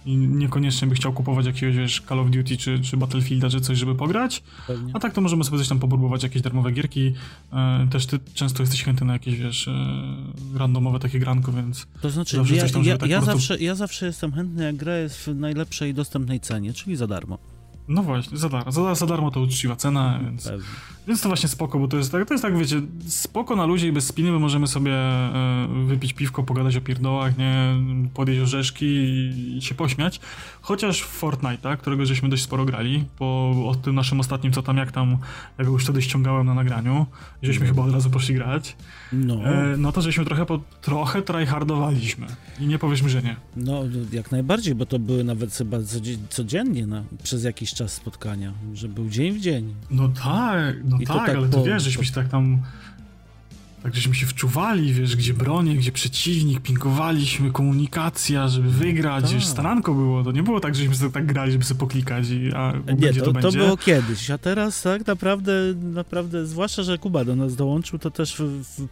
[0.05, 3.77] i niekoniecznie by chciał kupować jakiegoś, wiesz, Call of Duty czy, czy Battlefielda, czy coś,
[3.77, 4.43] żeby pograć.
[4.67, 4.91] Pewnie.
[4.95, 7.13] A tak to możemy sobie coś tam popróbować, jakieś darmowe gierki.
[7.53, 9.73] E, też ty często jesteś chętny na jakieś, wiesz, e,
[10.55, 11.87] randomowe takie granko, więc...
[12.01, 13.39] To znaczy, ja, tam, ja, tak ja, prostu...
[13.39, 17.37] zawsze, ja zawsze jestem chętny, jak gra jest w najlepszej dostępnej cenie, czyli za darmo.
[17.87, 20.49] No właśnie, za darmo, za, za darmo to uczciwa cena, więc,
[21.07, 23.87] więc to właśnie spoko, bo to jest tak, to jest tak, wiecie, spoko na luzie
[23.87, 27.75] i bez spiny, bo możemy sobie e, wypić piwko, pogadać o pierdołach, nie,
[28.13, 30.19] podjeść orzeszki i, i się pośmiać,
[30.61, 33.25] chociaż w Fortnite, którego żeśmy dość sporo grali, po
[33.67, 35.17] o tym naszym ostatnim, co tam, jak tam,
[35.57, 37.05] ja go już wtedy ściągałem na nagraniu,
[37.41, 37.73] żeśmy no.
[37.73, 38.75] chyba od razu poszli grać,
[39.13, 42.27] no, e, no to żeśmy trochę, po, trochę tryhardowaliśmy
[42.59, 43.35] i nie powiedzmy, że nie.
[43.55, 45.77] No, jak najbardziej, bo to były nawet chyba
[46.29, 49.73] codziennie na, przez jakiś czas spotkania, że był dzień w dzień.
[49.91, 52.59] No tak, no I tak, tak, ale po, to wiesz, żeśmy się tak tam
[53.85, 59.33] tak żeśmy się wczuwali, wiesz, gdzie bronie, gdzie przeciwnik, pinkowaliśmy, komunikacja, żeby wygrać, tak.
[59.33, 62.53] wiesz, staranko było, to nie było tak, żeśmy sobie tak grali, żeby sobie poklikać, i,
[62.53, 65.53] a nie, to, to, to było kiedyś, a teraz tak naprawdę,
[65.93, 68.41] naprawdę, zwłaszcza, że Kuba do nas dołączył, to też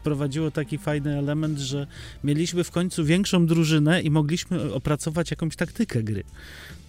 [0.01, 1.87] wprowadziło taki fajny element, że
[2.23, 6.23] mieliśmy w końcu większą drużynę i mogliśmy opracować jakąś taktykę gry.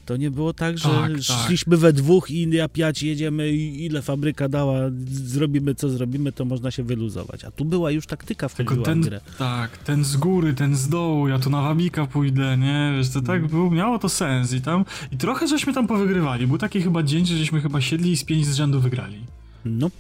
[0.05, 1.23] To nie było tak, że tak, tak.
[1.23, 1.81] szliśmy tak.
[1.81, 6.71] we dwóch i ja piać jedziemy i ile fabryka dała, zrobimy co zrobimy, to można
[6.71, 7.45] się wyluzować.
[7.45, 9.21] A tu była już taktyka w ten, grę.
[9.38, 12.95] Tak, ten z góry, ten z dołu, ja tu na wabika pójdę, nie?
[12.97, 13.49] Wiesz, to tak mm.
[13.49, 16.47] było, miało to sens i tam, i trochę żeśmy tam powygrywali.
[16.47, 19.19] Był taki chyba dzień, że żeśmy chyba siedli i z pięć z rzędu wygrali.
[19.64, 19.90] No,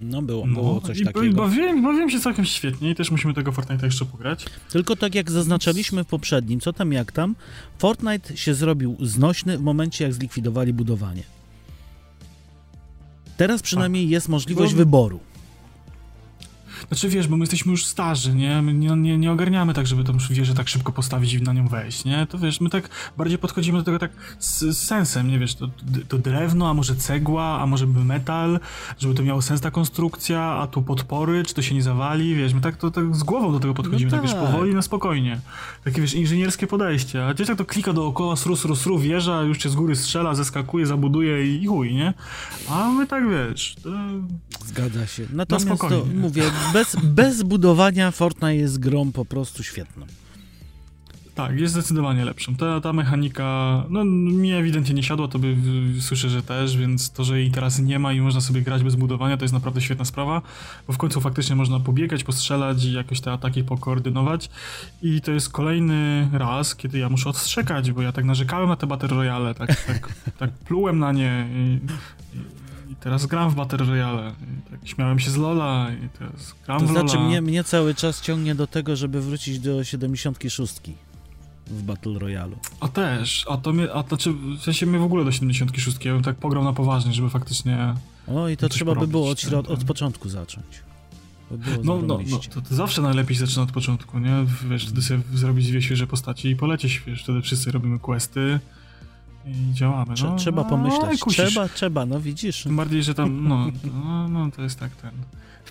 [0.00, 1.42] no było, no, było coś i, takiego.
[1.42, 4.46] Bawiłem, bawiłem się całkiem świetnie i też musimy tego Fortnite jeszcze pograć.
[4.70, 7.36] Tylko tak jak zaznaczaliśmy w poprzednim, co tam jak tam,
[7.78, 11.22] Fortnite się zrobił znośny w momencie jak zlikwidowali budowanie.
[13.36, 14.10] Teraz przynajmniej tak.
[14.10, 14.78] jest możliwość Bo...
[14.78, 15.20] wyboru.
[16.88, 18.62] Znaczy wiesz, bo my jesteśmy już starzy, nie?
[18.62, 21.68] My nie, nie, nie ogarniamy tak, żeby tą wieżę tak szybko postawić i na nią
[21.68, 22.26] wejść, nie?
[22.26, 25.68] To wiesz, my tak bardziej podchodzimy do tego tak z, z sensem, nie wiesz, to,
[26.08, 28.60] to drewno, a może cegła, a może metal,
[28.98, 32.54] żeby to miało sens ta konstrukcja, a tu podpory, czy to się nie zawali, wiesz,
[32.54, 34.30] my tak to tak z głową do tego podchodzimy, no tak.
[34.30, 35.40] tak wiesz, powoli, na spokojnie.
[35.84, 39.58] Takie wiesz, inżynierskie podejście, a gdzieś tak to klika dookoła, sru, sru, sru, wieża, już
[39.58, 42.14] cię z góry strzela, zeskakuje, zabuduje i chuj, nie?
[42.70, 43.90] A my tak wiesz, to...
[44.66, 45.26] Zgadza się.
[45.32, 46.42] Natomiast to, mówię,
[46.76, 50.06] bez, bez budowania Fortnite jest grą po prostu świetną.
[51.34, 52.56] Tak, jest zdecydowanie lepszą.
[52.56, 55.56] Ta, ta mechanika, no mi ewidentnie nie siadła, to by
[56.00, 58.94] słyszę, że też, więc to, że jej teraz nie ma i można sobie grać bez
[58.94, 60.42] budowania, to jest naprawdę świetna sprawa,
[60.86, 64.50] bo w końcu faktycznie można pobiegać, postrzelać i jakoś te ataki pokoordynować
[65.02, 68.86] i to jest kolejny raz, kiedy ja muszę odstrzekać, bo ja tak narzekałem na te
[68.86, 71.80] Battle Royale, tak, tak, tak plułem na nie i,
[72.36, 74.32] i teraz gram w Battle Royale.
[74.40, 77.28] I tak śmiałem się z Lola i teraz gram to w znaczy Lola.
[77.28, 80.80] Mnie, mnie cały czas ciągnie do tego, żeby wrócić do 76.
[81.66, 82.56] w Battle Royale.
[82.80, 86.04] A też, a to mnie, a to znaczy, w sensie mnie w ogóle do 76,
[86.04, 87.94] ja bym tak pograł na poważnie, żeby faktycznie...
[88.26, 90.66] O i to trzeba by było od, środ- od początku zacząć.
[91.84, 94.44] No, no, no to, to, zawsze najlepiej zaczyna od początku, nie?
[94.70, 98.60] Wiesz, wtedy sobie zrobić dwie świeże postaci i polecieć, wiesz, wtedy wszyscy robimy questy
[99.46, 100.14] i działamy.
[100.22, 102.62] No, trzeba no, pomyśleć, trzeba, trzeba, no widzisz.
[102.62, 105.10] Tym bardziej, że tam, no, no, no to jest tak ten...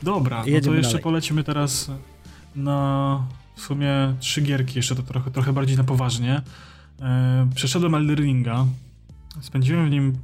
[0.03, 1.03] Dobra, no to jeszcze dalej.
[1.03, 1.91] polecimy teraz
[2.55, 3.19] na
[3.55, 6.41] w sumie trzy gierki, jeszcze to trochę, trochę bardziej na poważnie.
[7.01, 8.65] E, przeszedłem Elden Ringa,
[9.41, 10.17] spędziłem w nim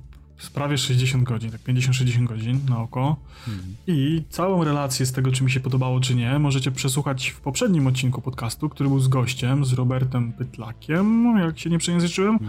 [0.50, 3.16] prawie 60 godzin, tak 50-60 godzin na oko.
[3.48, 3.76] Mhm.
[3.88, 7.88] I całą relację z tego, czy mi się podobało, czy nie, możecie przesłuchać w poprzednim
[7.88, 12.40] odcinku podcastu, który był z gościem, z Robertem Pytlakiem, jak się nie przejęzyczyłem.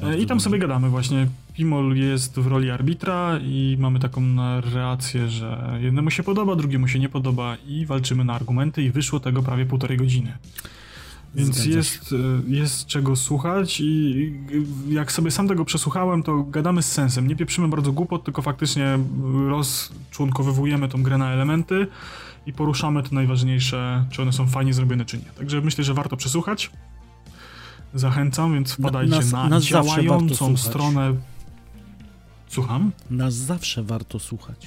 [0.00, 1.26] Mm, I tam sobie gadamy właśnie.
[1.54, 6.98] Pimol jest w roli arbitra i mamy taką narrację, że jednemu się podoba, drugiemu się
[6.98, 10.32] nie podoba i walczymy na argumenty i wyszło tego prawie półtorej godziny.
[11.36, 14.32] Więc jest, e, jest czego słuchać i
[14.88, 17.28] jak sobie sam tego przesłuchałem, to gadamy z sensem.
[17.28, 18.98] Nie pieprzymy bardzo głupot, tylko faktycznie
[19.48, 21.86] rozczłonkowywujemy tą grę na elementy
[22.46, 25.24] i poruszamy te najważniejsze, czy one są fajnie zrobione, czy nie.
[25.24, 26.70] Także myślę, że warto przesłuchać.
[27.94, 31.14] Zachęcam, więc wpadajcie nas, na nas działającą stronę.
[32.48, 32.92] Słucham?
[33.10, 34.66] Nas zawsze warto słuchać.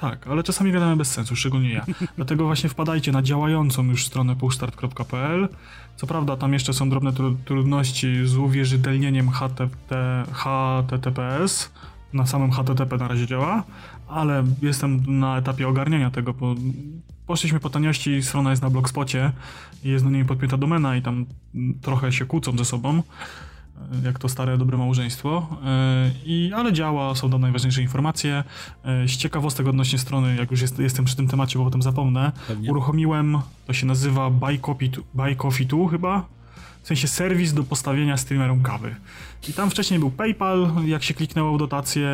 [0.00, 1.86] Tak, ale czasami gadamy bez sensu, szczególnie ja.
[2.16, 5.48] Dlatego właśnie wpadajcie na działającą już stronę pushstart.pl.
[5.96, 7.12] Co prawda tam jeszcze są drobne
[7.44, 9.94] trudności z uwierzytelnieniem HTT,
[10.32, 11.72] HTTPS.
[12.12, 13.62] Na samym HTTP na razie działa,
[14.08, 16.54] ale jestem na etapie ogarniania tego, bo
[17.26, 19.32] poszliśmy po taniości, strona jest na blogspocie,
[19.84, 21.26] jest na niej podpięta domena i tam
[21.82, 23.02] trochę się kłócą ze sobą
[24.04, 25.46] jak to stare, dobre małżeństwo.
[25.64, 28.44] E, I, ale działa, są tam najważniejsze informacje.
[28.84, 32.32] E, z ciekawostek odnośnie strony, jak już jest, jestem przy tym temacie, bo potem zapomnę,
[32.48, 32.70] Pewnie.
[32.70, 36.24] uruchomiłem, to się nazywa Buy Coffee, Buy Coffee 2 chyba,
[36.82, 38.94] w sensie serwis do postawienia streamerom kawy.
[39.48, 42.08] I tam wcześniej był PayPal, jak się kliknęło w dotację,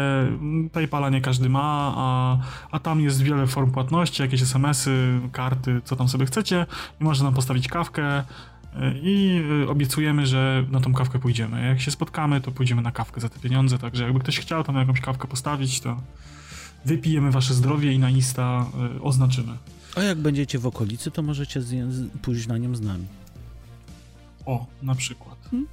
[0.72, 2.38] PayPala nie każdy ma, a,
[2.70, 6.66] a tam jest wiele form płatności, jakieś SMS-y, karty, co tam sobie chcecie
[7.00, 8.22] i można tam postawić kawkę,
[9.02, 11.66] i y, obiecujemy, że na tą kawkę pójdziemy.
[11.66, 14.76] Jak się spotkamy, to pójdziemy na kawkę za te pieniądze, także jakby ktoś chciał tam
[14.76, 16.00] jakąś kawkę postawić, to
[16.84, 19.52] wypijemy wasze zdrowie i na Insta y, oznaczymy.
[19.96, 21.62] A jak będziecie w okolicy, to możecie
[22.22, 23.06] pójść na nią z nami.
[24.46, 25.36] O, na przykład.
[25.50, 25.66] Hmm?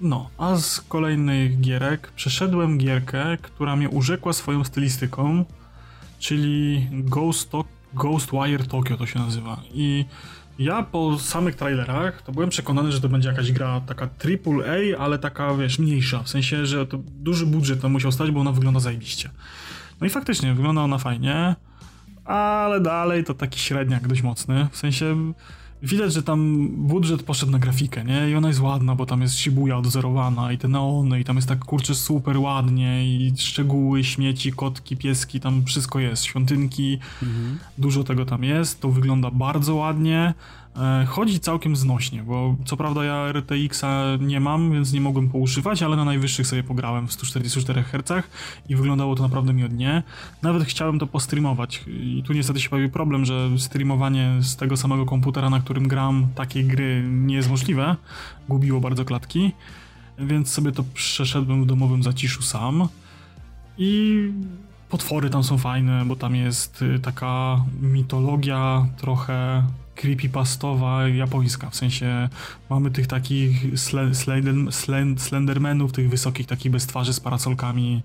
[0.00, 5.44] No, a z kolejnych gierek przeszedłem gierkę, która mnie urzekła swoją stylistyką,
[6.18, 7.50] czyli Ghost,
[7.94, 9.62] Ghostwire Tokyo to się nazywa.
[9.74, 10.04] I
[10.58, 15.18] ja po samych trailerach to byłem przekonany, że to będzie jakaś gra taka AAA, ale
[15.18, 16.22] taka, wiesz, mniejsza.
[16.22, 19.30] W sensie, że to duży budżet tam musiał stać, bo ona wygląda zajebiście.
[20.00, 21.56] No i faktycznie, wygląda ona fajnie,
[22.24, 24.68] ale dalej to taki średniak dość mocny.
[24.72, 25.32] W sensie
[25.82, 28.30] widać, że tam budżet poszedł na grafikę, nie?
[28.30, 31.48] I ona jest ładna, bo tam jest Shibuya odzorowana i te neony i tam jest
[31.48, 37.58] tak, kurczę, super ładnie i szczegóły, śmieci, kotki, pieski, tam wszystko jest, świątynki, mhm.
[37.78, 40.34] dużo tego tam jest, to wygląda bardzo ładnie,
[41.06, 45.96] chodzi całkiem znośnie, bo co prawda ja RTX-a nie mam, więc nie mogłem pouszywać, ale
[45.96, 48.28] na najwyższych sobie pograłem w 144 Hz
[48.68, 50.02] i wyglądało to naprawdę miodnie.
[50.42, 55.06] Nawet chciałem to postreamować i tu niestety się pojawił problem, że streamowanie z tego samego
[55.06, 57.96] komputera, na którym gram, takiej gry nie jest możliwe.
[58.48, 59.52] Gubiło bardzo klatki,
[60.18, 62.88] więc sobie to przeszedłem w domowym zaciszu sam
[63.78, 64.22] i
[64.88, 69.62] potwory tam są fajne, bo tam jest y, taka mitologia trochę
[69.98, 72.28] creepypastowa japońska, w sensie
[72.70, 78.02] mamy tych takich sle, slender, slend, slendermenów, tych wysokich, takich bez twarzy z parasolkami,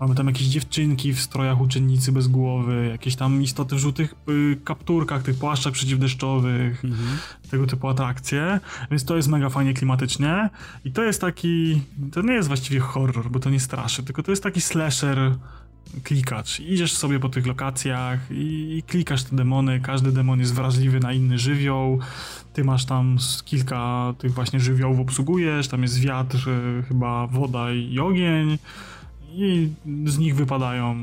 [0.00, 4.56] mamy tam jakieś dziewczynki w strojach uczennicy bez głowy, jakieś tam istoty w żółtych y,
[4.64, 7.18] kapturkach, tych płaszczach przeciwdeszczowych, mhm.
[7.50, 10.50] tego typu atrakcje, więc to jest mega fajnie klimatycznie.
[10.84, 14.32] I to jest taki, to nie jest właściwie horror, bo to nie straszy, tylko to
[14.32, 15.34] jest taki slasher
[16.04, 16.60] klikacz.
[16.60, 19.80] Idziesz sobie po tych lokacjach i, i, klikasz te demony.
[19.80, 21.98] Każdy demon jest wrażliwy na inny żywioł.
[22.52, 25.68] Ty masz tam kilka tych właśnie żywiołów obsługujesz.
[25.68, 28.58] Tam jest wiatr, e, chyba woda i ogień
[29.34, 29.68] i
[30.04, 30.96] z nich wypadają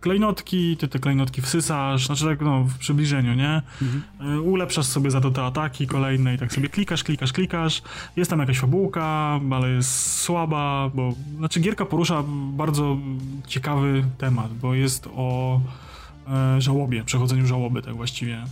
[0.00, 3.62] klejnotki, ty te klejnotki wsysasz, znaczy tak no, w przybliżeniu, nie?
[3.82, 4.02] Mhm.
[4.20, 7.82] E, ulepszasz sobie za to te ataki kolejne i tak sobie klikasz, klikasz, klikasz.
[8.16, 12.98] Jest tam jakaś fabułka, ale jest słaba, bo znaczy gierka porusza bardzo
[13.46, 15.60] ciekawy temat, bo jest o
[16.28, 18.44] e, żałobie, przechodzeniu żałoby tak właściwie.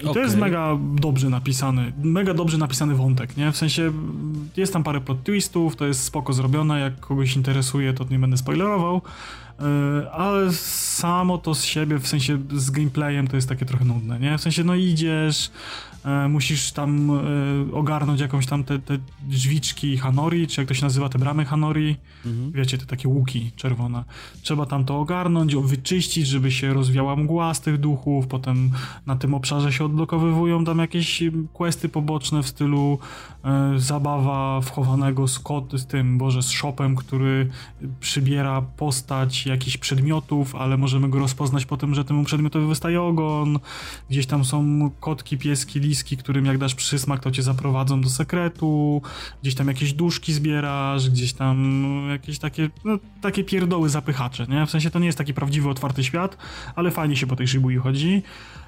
[0.00, 0.14] I okay.
[0.14, 3.52] to jest mega dobrze napisany, mega dobrze napisany wątek, nie?
[3.52, 3.92] W sensie
[4.56, 8.36] jest tam parę plot twistów, to jest spoko zrobione, jak kogoś interesuje, to nie będę
[8.36, 9.02] spoilerował,
[10.12, 14.38] ale samo to z siebie, w sensie z gameplayem to jest takie trochę nudne, nie?
[14.38, 15.50] W sensie no idziesz,
[16.04, 20.82] E, musisz tam e, ogarnąć jakąś tam te, te drzwiczki Hanori, czy jak to się
[20.82, 22.52] nazywa, te bramy Hanori, mhm.
[22.52, 24.04] wiecie, te takie łuki czerwone.
[24.42, 28.70] Trzeba tam to ogarnąć, wyczyścić, żeby się rozwiała mgła z tych duchów, potem
[29.06, 32.98] na tym obszarze się odblokowywują tam jakieś questy poboczne w stylu
[33.44, 37.48] e, zabawa wchowanego z kod, z tym, boże, z shopem, który
[38.00, 43.58] przybiera postać jakichś przedmiotów, ale możemy go rozpoznać po tym, że temu przedmiotowi wystaje ogon,
[44.10, 49.02] gdzieś tam są kotki, pieski, bliski, którym jak dasz przysmak, to cię zaprowadzą do sekretu,
[49.42, 54.66] gdzieś tam jakieś duszki zbierasz, gdzieś tam jakieś takie, no, takie pierdoły zapychacze, nie?
[54.66, 56.36] W sensie to nie jest taki prawdziwy, otwarty świat,
[56.76, 58.22] ale fajnie się po tej Shibui chodzi.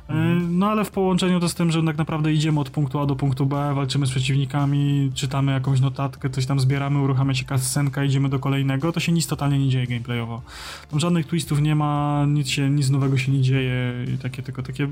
[0.09, 0.59] Mhm.
[0.59, 3.17] No ale w połączeniu to z tym, że tak naprawdę idziemy od punktu A do
[3.17, 8.29] punktu B, walczymy z przeciwnikami, czytamy jakąś notatkę, coś tam zbieramy, uruchamia się cutscenka, idziemy
[8.29, 10.43] do kolejnego, to się nic totalnie nie dzieje gameplayowo.
[10.91, 14.63] Tam żadnych twistów nie ma, nic, się, nic nowego się nie dzieje i takie tylko
[14.63, 14.89] takie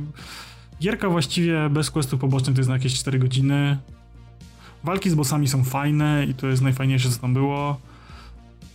[0.83, 3.79] Gierka właściwie bez questów pobocznych to jest na jakieś 4 godziny.
[4.85, 7.81] Walki z bossami są fajne i to jest najfajniejsze co tam było.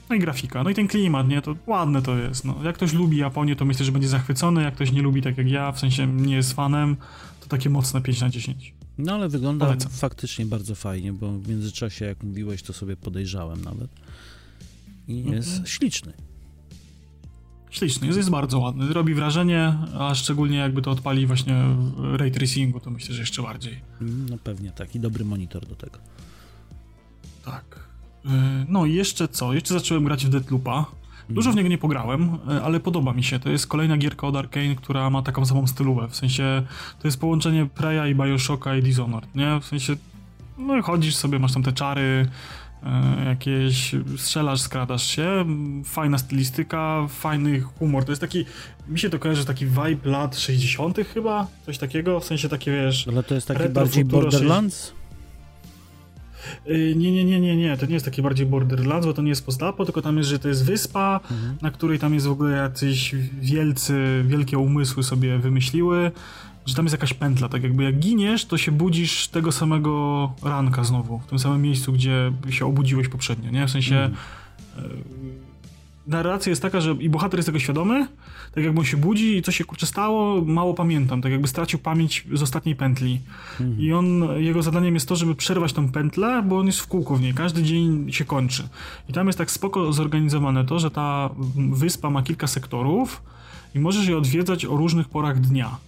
[0.09, 2.55] No i grafika, no i ten klimat, nie, to ładne to jest, no.
[2.63, 5.49] Jak ktoś lubi Japonię, to myślę, że będzie zachwycony, jak ktoś nie lubi tak jak
[5.49, 6.97] ja, w sensie nie jest fanem,
[7.41, 8.73] to takie mocne 5 na 10.
[8.97, 9.91] No ale wygląda Polecam.
[9.91, 13.89] faktycznie bardzo fajnie, bo w międzyczasie, jak mówiłeś, to sobie podejrzałem nawet.
[15.07, 15.67] I jest mhm.
[15.67, 16.13] śliczny.
[17.69, 21.55] Śliczny, jest, jest bardzo ładny, robi wrażenie, a szczególnie jakby to odpali właśnie
[21.97, 23.81] w ray tracingu, to myślę, że jeszcze bardziej.
[24.01, 25.99] No pewnie tak i dobry monitor do tego.
[27.45, 27.79] Tak.
[28.25, 28.29] Y,
[28.67, 29.53] no i jeszcze co?
[29.53, 30.85] Jeszcze zacząłem grać w Deadloopa.
[31.29, 33.39] Dużo w niego nie pograłem, y, ale podoba mi się.
[33.39, 36.07] To jest kolejna gierka od Arkane, która ma taką samą stylówę.
[36.07, 36.63] W sensie
[36.99, 39.59] to jest połączenie Preya i Bioshocka i Dishonored, nie?
[39.61, 39.95] W sensie
[40.57, 42.66] no chodzisz sobie, masz tam te czary, E,
[43.25, 45.45] jakieś strzelasz, skradasz się,
[45.85, 48.05] fajna stylistyka, fajny humor.
[48.05, 48.45] To jest taki,
[48.87, 50.97] mi się to kojarzy taki vibe lat 60.
[51.13, 53.07] chyba, coś takiego, w sensie takie wiesz.
[53.07, 54.93] Ale to jest taki bardziej Borderlands?
[56.69, 59.29] Y, nie, nie, nie, nie, nie, to nie jest taki bardziej Borderlands, bo to nie
[59.29, 61.57] jest postapo, tylko tam jest, że to jest wyspa, mhm.
[61.61, 66.11] na której tam jest w ogóle jacyś wielcy, wielkie umysły sobie wymyśliły
[66.67, 70.83] że tam jest jakaś pętla, tak jakby jak giniesz, to się budzisz tego samego ranka
[70.83, 73.67] znowu, w tym samym miejscu, gdzie się obudziłeś poprzednio, nie?
[73.67, 74.15] W sensie mm.
[76.07, 78.07] narracja jest taka, że i bohater jest tego świadomy,
[78.55, 81.79] tak jakby on się budzi i co się kurczę stało, mało pamiętam, tak jakby stracił
[81.79, 83.19] pamięć z ostatniej pętli.
[83.59, 83.79] Mm.
[83.79, 87.15] I on, jego zadaniem jest to, żeby przerwać tą pętlę, bo on jest w kółku
[87.15, 88.69] w niej, każdy dzień się kończy.
[89.09, 93.23] I tam jest tak spoko zorganizowane to, że ta wyspa ma kilka sektorów
[93.75, 95.86] i możesz je odwiedzać o różnych porach dnia.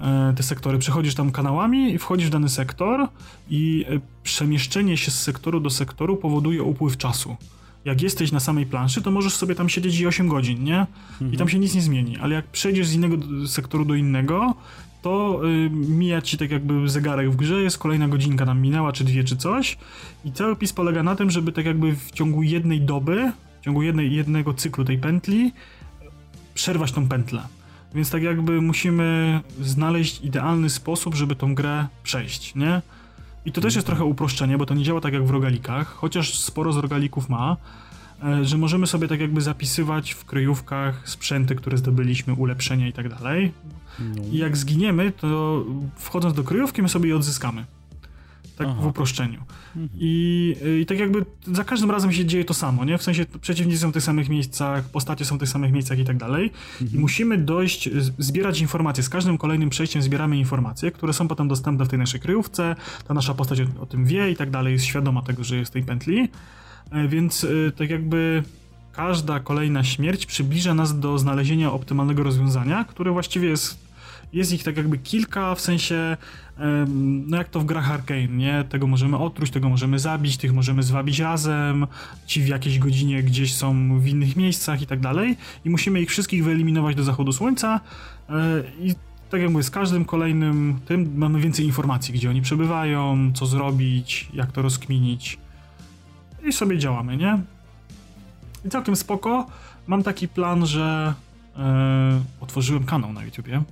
[0.00, 0.78] E, te sektory.
[0.78, 3.08] Przechodzisz tam kanałami, wchodzisz w dany sektor
[3.50, 7.36] i e, przemieszczenie się z sektoru do sektoru powoduje upływ czasu.
[7.84, 10.86] Jak jesteś na samej planszy, to możesz sobie tam siedzieć i 8 godzin, nie?
[11.14, 11.48] I tam mhm.
[11.48, 12.18] się nic nie zmieni.
[12.18, 14.54] Ale jak przejdziesz z innego sektoru do innego,
[15.02, 19.04] to y, mija ci tak jakby zegarek w grze, jest kolejna godzinka nam minęła, czy
[19.04, 19.78] dwie, czy coś.
[20.24, 23.82] I cały opis polega na tym, żeby tak jakby w ciągu jednej doby, w ciągu
[23.82, 25.52] jednej, jednego cyklu tej pętli,
[26.54, 27.42] przerwać tą pętlę.
[27.94, 32.82] Więc tak jakby musimy znaleźć idealny sposób, żeby tą grę przejść, nie?
[33.44, 36.38] I to też jest trochę uproszczenie, bo to nie działa tak jak w rogalikach, chociaż
[36.38, 37.56] sporo z rogalików ma,
[38.24, 43.08] e, że możemy sobie tak jakby zapisywać w kryjówkach sprzęty, które zdobyliśmy, ulepszenia i tak
[43.08, 43.52] dalej.
[43.98, 44.22] No.
[44.32, 45.64] I jak zginiemy, to
[45.96, 47.64] wchodząc do kryjówki my sobie je odzyskamy
[48.64, 48.82] tak Aha.
[48.82, 49.40] w uproszczeniu.
[49.76, 49.88] Mhm.
[50.00, 52.98] I, I tak jakby za każdym razem się dzieje to samo, nie?
[52.98, 56.04] W sensie przeciwnicy są w tych samych miejscach, postacie są w tych samych miejscach i
[56.04, 56.50] tak dalej.
[56.80, 57.00] I mhm.
[57.00, 59.02] musimy dojść, zbierać informacje.
[59.02, 62.76] Z każdym kolejnym przejściem zbieramy informacje, które są potem dostępne w tej naszej kryjówce.
[63.08, 65.70] Ta nasza postać o, o tym wie i tak dalej, jest świadoma tego, że jest
[65.70, 66.28] w tej pętli.
[66.90, 68.42] E, więc e, tak jakby
[68.92, 73.91] każda kolejna śmierć przybliża nas do znalezienia optymalnego rozwiązania, które właściwie jest
[74.32, 76.16] jest ich tak jakby kilka, w sensie,
[77.26, 78.64] no jak to w grach Arkane, nie?
[78.68, 81.86] Tego możemy otruć, tego możemy zabić, tych możemy zwabić razem,
[82.26, 85.36] ci w jakiejś godzinie gdzieś są w innych miejscach i tak dalej.
[85.64, 87.80] I musimy ich wszystkich wyeliminować do zachodu słońca
[88.28, 88.94] e, i
[89.30, 94.28] tak jak mówię, z każdym kolejnym tym mamy więcej informacji, gdzie oni przebywają, co zrobić,
[94.34, 95.38] jak to rozkminić.
[96.44, 97.40] I sobie działamy, nie?
[98.64, 99.46] I całkiem spoko.
[99.86, 101.14] Mam taki plan, że
[101.56, 103.62] e, otworzyłem kanał na YouTubie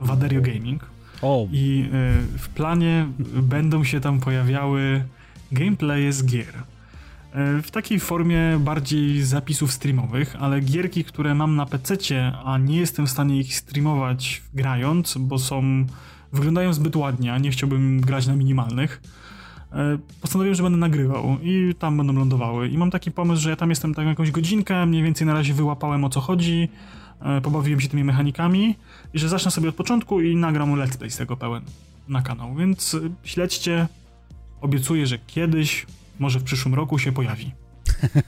[0.00, 0.86] Waderio Gaming.
[1.22, 1.48] O.
[1.52, 1.84] I
[2.34, 3.06] y, w planie
[3.42, 5.04] będą się tam pojawiały
[5.52, 6.54] gameplaye z gier.
[7.58, 11.94] Y, w takiej formie bardziej zapisów streamowych, ale gierki, które mam na PC,
[12.44, 15.86] a nie jestem w stanie ich streamować grając, bo są
[16.32, 19.02] wyglądają zbyt ładnie, a nie chciałbym grać na minimalnych,
[19.72, 22.68] e, postanowiłem, że będę nagrywał i tam będą lądowały.
[22.68, 25.54] I mam taki pomysł, że ja tam jestem tak jakąś godzinkę, mniej więcej na razie
[25.54, 26.68] wyłapałem o co chodzi,
[27.42, 28.76] pobawiłem się tymi mechanikami
[29.14, 31.62] i że zacznę sobie od początku i nagram let's play z tego pełen
[32.08, 33.86] na kanał, więc e, śledźcie.
[34.60, 35.86] Obiecuję, że kiedyś,
[36.18, 37.52] może w przyszłym roku się pojawi.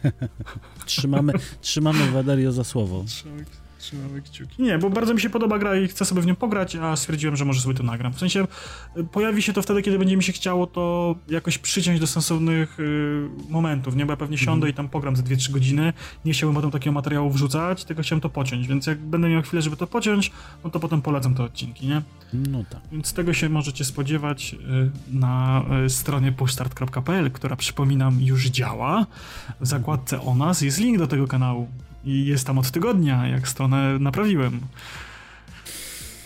[0.86, 3.04] trzymamy, trzymamy Waderio za słowo.
[3.82, 4.62] Trzymamy kciuki.
[4.62, 7.36] Nie, bo bardzo mi się podoba gra i chcę sobie w nią pograć, a stwierdziłem,
[7.36, 8.12] że może sobie to nagram.
[8.12, 8.46] W sensie
[8.96, 12.80] y, pojawi się to wtedy, kiedy będzie mi się chciało to jakoś przyciąć do sensownych
[12.80, 14.06] y, momentów, nie?
[14.06, 14.70] Bo ja pewnie siądę mhm.
[14.70, 15.92] i tam pogram za 2-3 godziny.
[16.24, 19.62] Nie chciałbym potem takiego materiału wrzucać, tylko chciałem to pociąć, więc jak będę miał chwilę,
[19.62, 20.32] żeby to pociąć,
[20.64, 22.02] no to potem polecam te odcinki, nie?
[22.32, 22.80] No tak.
[22.92, 29.06] Więc tego się możecie spodziewać y, na y, stronie pushstart.pl, która przypominam już działa.
[29.60, 31.68] W zakładce o nas jest link do tego kanału
[32.04, 34.60] i jest tam od tygodnia, jak stronę naprawiłem.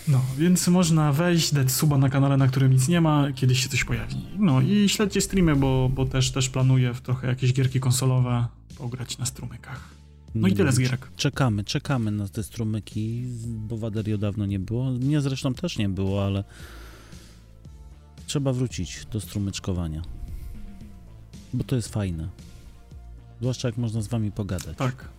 [0.07, 3.69] No, więc można wejść, dać suba na kanale, na którym nic nie ma, kiedyś się
[3.69, 4.15] coś pojawi.
[4.39, 8.47] No i śledźcie streamy, bo, bo też, też planuję w trochę jakieś gierki konsolowe
[8.77, 9.89] pograć na strumykach.
[10.35, 11.11] No i tyle z gierek.
[11.15, 14.91] Czekamy, czekamy na te strumyki, bo Waderio dawno nie było.
[14.91, 16.43] Mnie zresztą też nie było, ale
[18.27, 20.01] trzeba wrócić do strumyczkowania.
[21.53, 22.29] Bo to jest fajne.
[23.39, 24.77] Zwłaszcza jak można z wami pogadać.
[24.77, 25.09] Tak.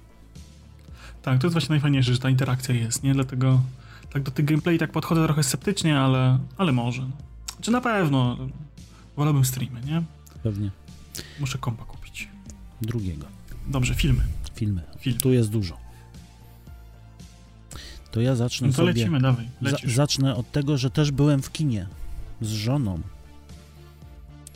[1.23, 3.15] Tak, to jest właśnie najfajniejsze, że ta interakcja jest, nie?
[3.15, 3.61] Dlatego
[4.13, 7.07] tak do tych gameplay tak podchodzę trochę sceptycznie, ale, ale może.
[7.61, 8.37] Czy na pewno
[9.17, 10.03] wolałbym streamy, nie?
[10.43, 10.71] Pewnie.
[11.41, 12.29] Muszę kompa kupić.
[12.83, 13.27] Drugiego.
[13.67, 14.25] Dobrze, filmy.
[14.55, 14.83] Filmy.
[14.99, 15.19] Film.
[15.19, 15.77] Tu jest dużo.
[18.11, 18.93] To ja zacznę no to sobie...
[18.93, 19.95] lecimy, dawaj, lecisz.
[19.95, 21.87] zacznę od tego, że też byłem w kinie
[22.41, 23.01] z żoną.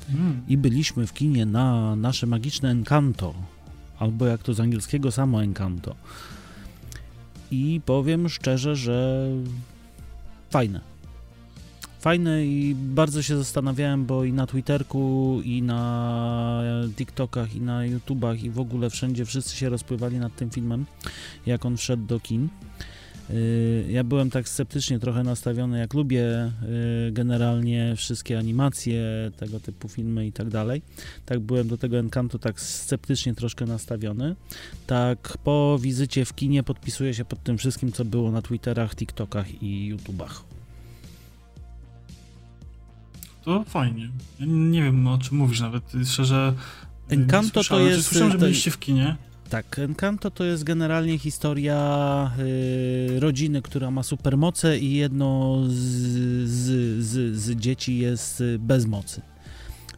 [0.07, 0.43] Hmm.
[0.49, 3.35] I byliśmy w kinie na nasze magiczne Encanto,
[3.99, 5.97] albo jak to z angielskiego samo Encanto
[7.53, 9.29] i powiem szczerze, że
[10.51, 10.81] fajne.
[12.01, 16.63] Fajne i bardzo się zastanawiałem, bo i na Twitterku, i na
[16.97, 20.87] TikTokach, i na YouTubach, i w ogóle wszędzie wszyscy się rozpływali nad tym filmem,
[21.47, 22.49] jak on wszedł do kin.
[23.33, 26.53] Y, ja byłem tak sceptycznie trochę nastawiony, jak lubię
[27.09, 30.83] y, generalnie wszystkie animacje, tego typu filmy i tak dalej.
[31.27, 34.37] Tak byłem do tego Encanto tak sceptycznie troszkę nastawiony.
[34.87, 39.63] Tak po wizycie w kinie podpisuję się pod tym wszystkim, co było na Twitterach, TikTokach
[39.63, 40.45] i YouTubach.
[43.45, 44.11] To fajnie.
[44.41, 45.93] Ja nie wiem o czym mówisz nawet.
[46.07, 46.55] Szczerze.
[47.09, 48.09] Encanto to jest.
[48.09, 49.17] Słyszałem, że byliście w kinie.
[49.53, 55.73] Tak, Encanto to jest generalnie historia y, rodziny, która ma supermoce i jedno z,
[56.49, 59.21] z, z, z, dzieci jest bez mocy.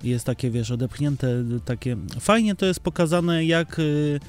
[0.04, 1.28] Jest takie, wiesz, odepchnięte,
[1.64, 1.96] takie...
[2.20, 4.20] Fajnie to jest pokazane, jak y,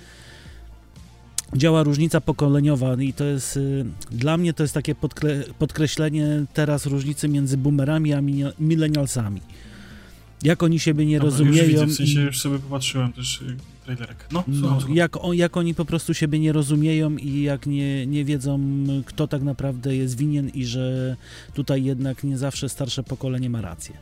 [1.55, 6.85] działa różnica pokoleniowa i to jest, y, dla mnie to jest takie podkre podkreślenie teraz
[6.85, 8.21] różnicy między boomerami a
[8.59, 9.41] milenialsami.
[10.43, 11.63] Jak oni siebie nie Dobra, rozumieją.
[11.63, 13.43] Już widzę, w sensie już sobie popatrzyłem też
[13.85, 14.27] trailerek.
[14.31, 18.59] No, no jak, jak oni po prostu siebie nie rozumieją i jak nie, nie wiedzą,
[19.05, 21.15] kto tak naprawdę jest winien i że
[21.53, 23.97] tutaj jednak nie zawsze starsze pokolenie ma rację.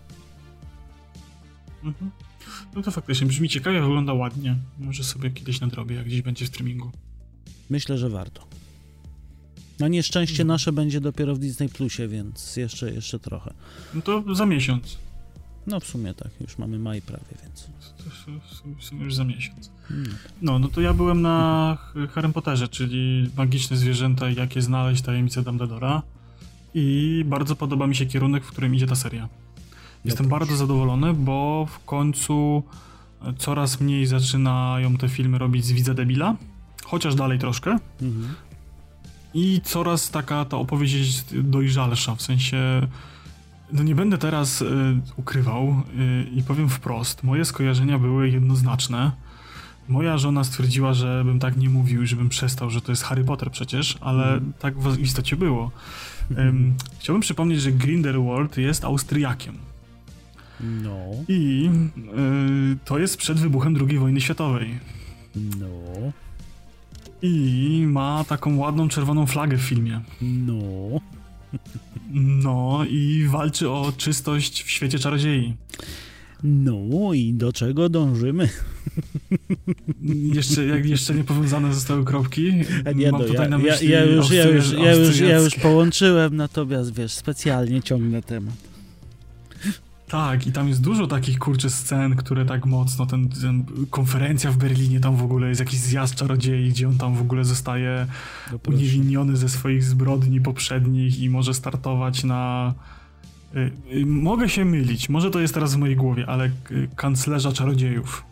[1.84, 2.12] Mhm.
[2.76, 4.56] No to faktycznie brzmi ciekawie, wygląda ładnie.
[4.80, 6.92] Może sobie kiedyś nadrobię, jak gdzieś będzie w streamingu.
[7.70, 8.48] Myślę, że warto.
[9.80, 10.48] Na nieszczęście mhm.
[10.48, 13.54] nasze będzie dopiero w Disney Plusie, więc jeszcze, jeszcze trochę.
[13.94, 14.98] No to za miesiąc.
[15.68, 17.68] No w sumie tak, już mamy maj prawie, więc.
[18.80, 19.72] W sumie już za miesiąc.
[20.42, 21.78] No, no to ja byłem na
[22.14, 26.02] Harry Potterze, czyli magiczne zwierzęta i jak je znaleźć, tajemnice Dumbledora.
[26.74, 29.30] I bardzo podoba mi się kierunek, w którym idzie ta seria.
[30.06, 32.64] Jestem ja bardzo zadowolony, bo w końcu
[33.38, 36.36] coraz mniej zaczynają te filmy robić z widza debila,
[36.84, 37.80] chociaż dalej troszkę.
[38.02, 38.36] Mhm.
[39.34, 42.88] I coraz taka ta opowieść jest dojrzalsza, w sensie
[43.74, 44.66] no nie będę teraz y,
[45.18, 49.12] ukrywał y, i powiem wprost, moje skojarzenia były jednoznaczne.
[49.88, 53.98] Moja żona stwierdziła, żebym tak nie mówił, żebym przestał, że to jest Harry Potter przecież,
[54.02, 54.54] ale mm.
[54.60, 55.72] tak w istocie było.
[56.38, 59.58] Um, chciałbym przypomnieć, że Grindelwald jest Austriakiem.
[60.60, 60.98] No.
[61.28, 64.80] I y, to jest przed wybuchem II wojny światowej.
[65.36, 65.68] No.
[67.22, 70.02] I ma taką ładną czerwoną flagę w filmie.
[70.22, 70.54] No.
[72.14, 75.56] No i walczy o czystość w świecie czarodziei.
[76.44, 78.50] No i do czego dążymy?
[80.34, 82.54] Jeszcze, jak jeszcze nie powiązane zostały kropki.
[82.96, 85.38] Nie, Mam no, tutaj ja, na myśli ja, ja, już, ja, już, ja, już, ja
[85.38, 88.73] już połączyłem, natomiast wiesz, specjalnie ciągnę temat.
[90.14, 94.58] Tak, i tam jest dużo takich kurczę scen, które tak mocno, ten, ten, konferencja w
[94.58, 98.08] Berlinie, tam w ogóle jest jakiś zjazd czarodziei, gdzie on tam w ogóle zostaje
[98.52, 102.74] no uniewinniony ze swoich zbrodni poprzednich i może startować na
[103.56, 106.50] Y, y, mogę się mylić, może to jest teraz w mojej głowie, ale
[106.96, 108.24] kanclerza czarodziejów.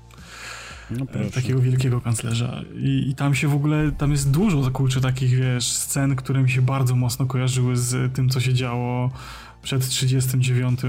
[0.91, 1.05] No
[1.35, 2.61] takiego wielkiego kanclerza.
[2.75, 6.49] I, I, tam się w ogóle, tam jest dużo kurczę takich, wiesz, scen, które mi
[6.49, 9.11] się bardzo mocno kojarzyły z tym, co się działo
[9.63, 10.79] przed 1939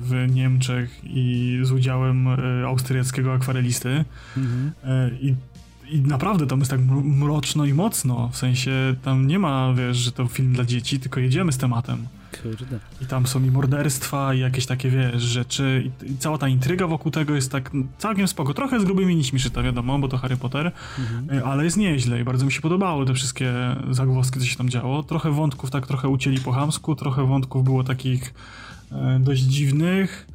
[0.00, 2.28] w Niemczech i z udziałem
[2.66, 4.04] austriackiego akwarelisty.
[4.36, 4.72] Mhm.
[5.20, 5.34] I
[5.90, 10.12] i naprawdę tam jest tak mroczno i mocno, w sensie tam nie ma, wiesz, że
[10.12, 12.06] to film dla dzieci, tylko jedziemy z tematem.
[12.42, 12.78] Kurde.
[13.02, 16.86] I tam są i morderstwa, i jakieś takie, wiesz, rzeczy, i, i cała ta intryga
[16.86, 18.54] wokół tego jest tak całkiem spoko.
[18.54, 21.38] Trochę z grubymi nićmi szyta, wiadomo, bo to Harry Potter, mhm.
[21.38, 23.52] Y, ale jest nieźle i bardzo mi się podobały te wszystkie
[23.90, 25.02] zagwozdki, co się tam działo.
[25.02, 28.34] Trochę wątków tak trochę ucięli po chamsku, trochę wątków było takich
[28.92, 30.26] e, dość dziwnych,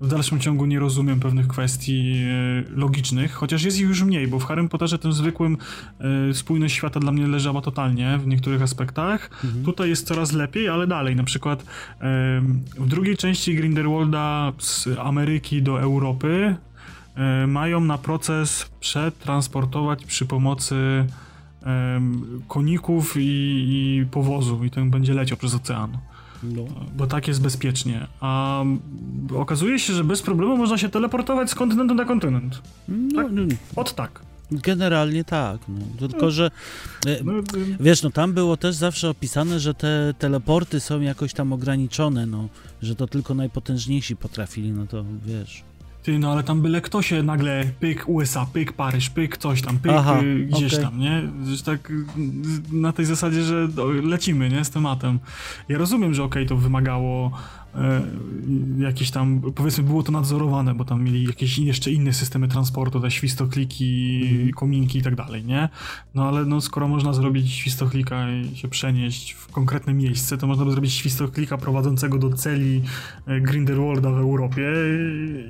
[0.00, 4.38] w dalszym ciągu nie rozumiem pewnych kwestii e, logicznych, chociaż jest ich już mniej, bo
[4.38, 5.56] w Harry Potterze tym zwykłym
[6.30, 9.30] e, spójność świata dla mnie leżała totalnie w niektórych aspektach.
[9.44, 9.64] Mhm.
[9.64, 11.64] Tutaj jest coraz lepiej, ale dalej, na przykład
[12.78, 16.56] w drugiej części Grindelwalda z Ameryki do Europy
[17.14, 21.06] e, mają na proces przetransportować przy pomocy
[22.48, 25.98] koników i, i powozu i ten będzie leciał przez ocean.
[26.42, 26.64] No.
[26.96, 28.06] Bo tak jest bezpiecznie.
[28.20, 28.62] A
[29.36, 32.62] okazuje się, że bez problemu można się teleportować z kontynentu na kontynent.
[32.88, 33.32] No, tak?
[33.32, 33.42] No,
[33.76, 34.20] Od tak.
[34.50, 35.80] Generalnie tak, no.
[35.98, 36.30] tylko no.
[36.30, 36.50] że
[37.06, 37.32] e, no,
[37.80, 42.48] wiesz, no tam było też zawsze opisane, że te teleporty są jakoś tam ograniczone, no,
[42.82, 45.62] że to tylko najpotężniejsi potrafili, no to wiesz.
[46.08, 49.78] Ty, no ale tam byle kto się nagle pyk USA, pyk Paryż, pyk coś tam,
[49.78, 50.84] pyk Aha, y, gdzieś okay.
[50.84, 51.22] tam, nie?
[51.56, 52.04] Że tak y,
[52.72, 53.68] na tej zasadzie, że
[54.02, 54.64] lecimy, nie?
[54.64, 55.18] Z tematem.
[55.68, 57.32] Ja rozumiem, że okej, okay, to wymagało
[58.78, 63.10] jakieś tam, powiedzmy było to nadzorowane, bo tam mieli jakieś jeszcze inne systemy transportu, te
[63.10, 64.52] świstokliki, mm.
[64.52, 65.68] kominki i tak dalej, nie?
[66.14, 70.64] No ale no skoro można zrobić świstoklika i się przenieść w konkretne miejsce, to można
[70.64, 72.82] by zrobić świstoklika prowadzącego do celi
[73.26, 74.72] e, Grindelwalda w Europie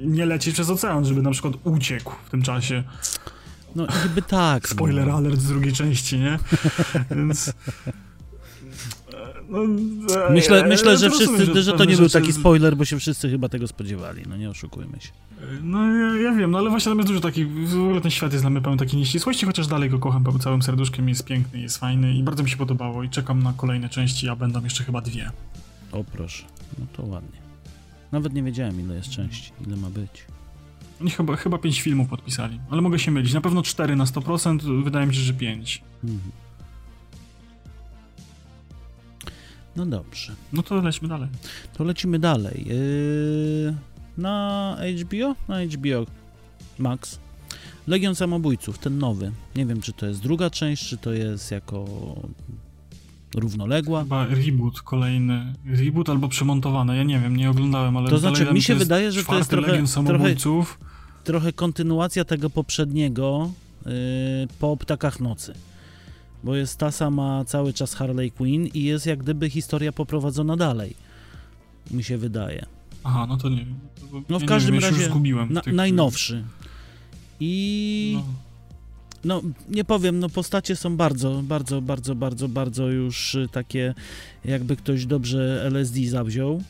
[0.03, 2.85] i nie lecieć przez ocean, żeby na przykład uciekł w tym czasie.
[3.77, 4.69] No niby tak.
[4.69, 5.17] Spoiler no.
[5.17, 6.39] alert z drugiej części, nie?
[7.17, 7.53] Więc...
[9.49, 9.59] No,
[10.31, 13.49] myślę, myślę że wszyscy, że, że to nie był taki spoiler, bo się wszyscy chyba
[13.49, 15.09] tego spodziewali, no nie oszukujmy się.
[15.63, 18.33] No ja, ja, wiem, no ale właśnie tam jest dużo takich, w ogóle ten świat
[18.33, 21.79] jest dla mnie pełen takiej nieścisłości, chociaż dalej go kocham całym serduszkiem, jest piękny, jest
[21.79, 25.01] fajny i bardzo mi się podobało i czekam na kolejne części, a będą jeszcze chyba
[25.01, 25.31] dwie.
[25.93, 26.45] O proszę,
[26.79, 27.39] no to ładnie.
[28.13, 30.25] Nawet nie wiedziałem ile jest części, ile ma być.
[31.01, 34.85] Oni chyba, chyba pięć filmów podpisali, ale mogę się mylić, na pewno cztery na 100%,
[34.85, 35.83] wydaje mi się, że pięć.
[36.05, 36.48] Mhm.
[39.77, 40.33] No dobrze.
[40.53, 41.29] No to lecimy dalej.
[41.77, 42.65] To lecimy dalej.
[42.67, 43.75] Yy,
[44.19, 45.35] na HBO?
[45.49, 46.07] Na HBO
[46.79, 47.19] Max.
[47.87, 49.33] Legion Samobójców, ten nowy.
[49.57, 51.85] Nie wiem, czy to jest druga część, czy to jest jako
[53.35, 54.03] równoległa.
[54.03, 55.55] Chyba reboot kolejny.
[55.67, 58.11] Reboot albo przemontowane, ja nie wiem, nie oglądałem, ale...
[58.11, 60.35] To znaczy, mi się wydaje, że to jest trochę, trochę,
[61.25, 63.51] trochę kontynuacja tego poprzedniego
[63.87, 63.93] yy,
[64.59, 65.55] po Ptakach Nocy
[66.45, 70.95] bo jest ta sama cały czas Harley Quinn i jest jak gdyby historia poprowadzona dalej.
[71.91, 72.67] Mi się wydaje.
[73.05, 73.75] Aha, no to nie wiem.
[74.29, 75.11] No w ja każdym wiem, razie
[75.51, 75.75] na, tych...
[75.75, 76.45] najnowszy.
[77.41, 78.19] I
[79.25, 79.43] no.
[79.43, 79.51] no.
[79.69, 83.95] nie powiem, no postacie są bardzo, bardzo, bardzo, bardzo, bardzo już y, takie,
[84.45, 86.63] jakby ktoś dobrze LSD zawziął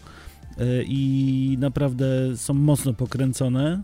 [0.60, 2.06] y, i naprawdę
[2.36, 3.82] są mocno pokręcone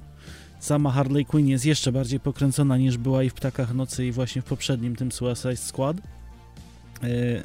[0.64, 4.42] sama Harley Quinn jest jeszcze bardziej pokręcona niż była i w Ptakach Nocy i właśnie
[4.42, 5.96] w poprzednim tym Suicide Squad.
[5.96, 6.00] E,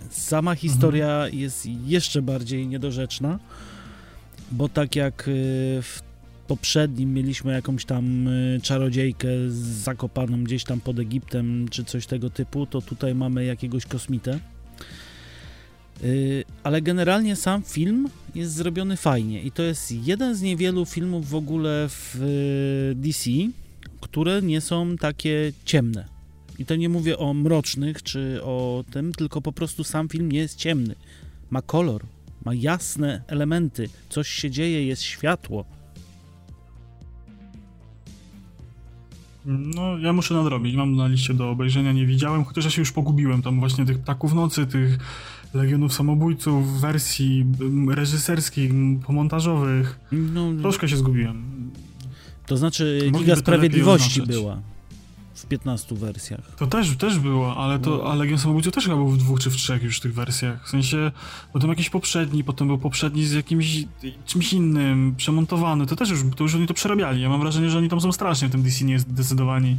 [0.09, 1.39] sama historia mhm.
[1.39, 3.39] jest jeszcze bardziej niedorzeczna,
[4.51, 5.31] bo tak jak e,
[5.81, 6.01] w
[6.47, 9.27] poprzednim mieliśmy jakąś tam e, czarodziejkę
[9.83, 14.39] zakopaną gdzieś tam pod Egiptem czy coś tego typu, to tutaj mamy jakiegoś kosmitę
[16.63, 21.35] ale generalnie sam film jest zrobiony fajnie i to jest jeden z niewielu filmów w
[21.35, 23.29] ogóle w y, DC,
[24.01, 26.05] które nie są takie ciemne.
[26.59, 30.39] I to nie mówię o mrocznych czy o tym, tylko po prostu sam film nie
[30.39, 30.95] jest ciemny.
[31.49, 32.03] Ma kolor,
[32.45, 35.65] ma jasne elementy, coś się dzieje, jest światło.
[39.45, 40.75] No, ja muszę nadrobić.
[40.75, 43.41] Mam na liście do obejrzenia, nie widziałem, chociaż ja się już pogubiłem.
[43.41, 44.97] Tam właśnie tych ptaków nocy, tych
[45.53, 47.45] Legionów Samobójców, wersji
[47.89, 48.71] reżyserskich,
[49.07, 49.99] pomontażowych.
[50.11, 51.43] No, Troszkę się zgubiłem.
[52.45, 54.61] To znaczy Liga Sprawiedliwości była
[55.33, 56.55] w 15 wersjach.
[56.57, 58.11] To też, też było, ale to no.
[58.11, 60.65] a Legion Samobójców też chyba był w dwóch czy w trzech już tych wersjach.
[60.65, 61.11] W sensie,
[61.53, 63.85] potem jakiś poprzedni, potem był poprzedni z jakimś
[64.25, 65.85] czymś innym, przemontowany.
[65.85, 67.21] To też już, to już oni to przerabiali.
[67.21, 69.77] Ja mam wrażenie, że oni tam są strasznie w tym DC nie zdecydowani.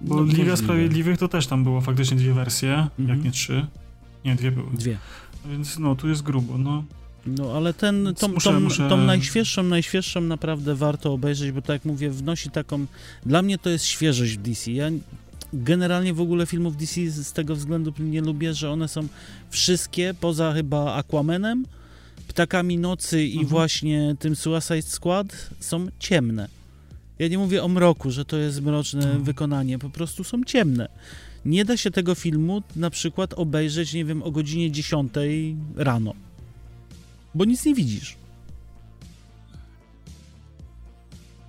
[0.00, 3.08] Bo no, Liga Sprawiedliwych to też tam było faktycznie dwie wersje, mhm.
[3.08, 3.66] jak nie trzy.
[4.24, 4.70] Nie, dwie były.
[4.72, 4.98] Dwie.
[5.46, 6.84] Więc no, tu jest grubo, no.
[7.26, 8.88] No ale ten, tą, muszę, tą, muszę...
[8.88, 12.86] tą najświeższą, najświeższą naprawdę warto obejrzeć, bo tak jak mówię, wnosi taką...
[13.26, 14.72] Dla mnie to jest świeżość w DC.
[14.72, 14.90] Ja
[15.52, 19.08] generalnie w ogóle filmów DC z tego względu nie lubię, że one są
[19.50, 21.66] wszystkie, poza chyba Aquamanem,
[22.28, 23.46] Ptakami Nocy i mhm.
[23.46, 26.48] właśnie tym Suicide Squad, są ciemne.
[27.18, 29.24] Ja nie mówię o mroku, że to jest mroczne mhm.
[29.24, 30.88] wykonanie, po prostu są ciemne.
[31.44, 35.12] Nie da się tego filmu na przykład obejrzeć, nie wiem, o godzinie 10
[35.76, 36.14] rano,
[37.34, 38.16] bo nic nie widzisz.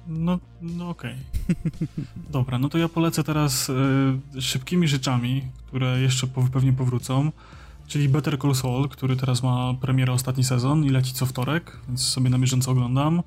[0.07, 1.15] No, no okej.
[1.43, 1.87] Okay.
[2.31, 3.69] Dobra, no to ja polecę teraz
[4.35, 7.31] y, szybkimi rzeczami, które jeszcze po, pewnie powrócą,
[7.87, 12.07] czyli Better Call Saul, który teraz ma premierę ostatni sezon i leci co wtorek, więc
[12.07, 13.23] sobie na bieżąco oglądam.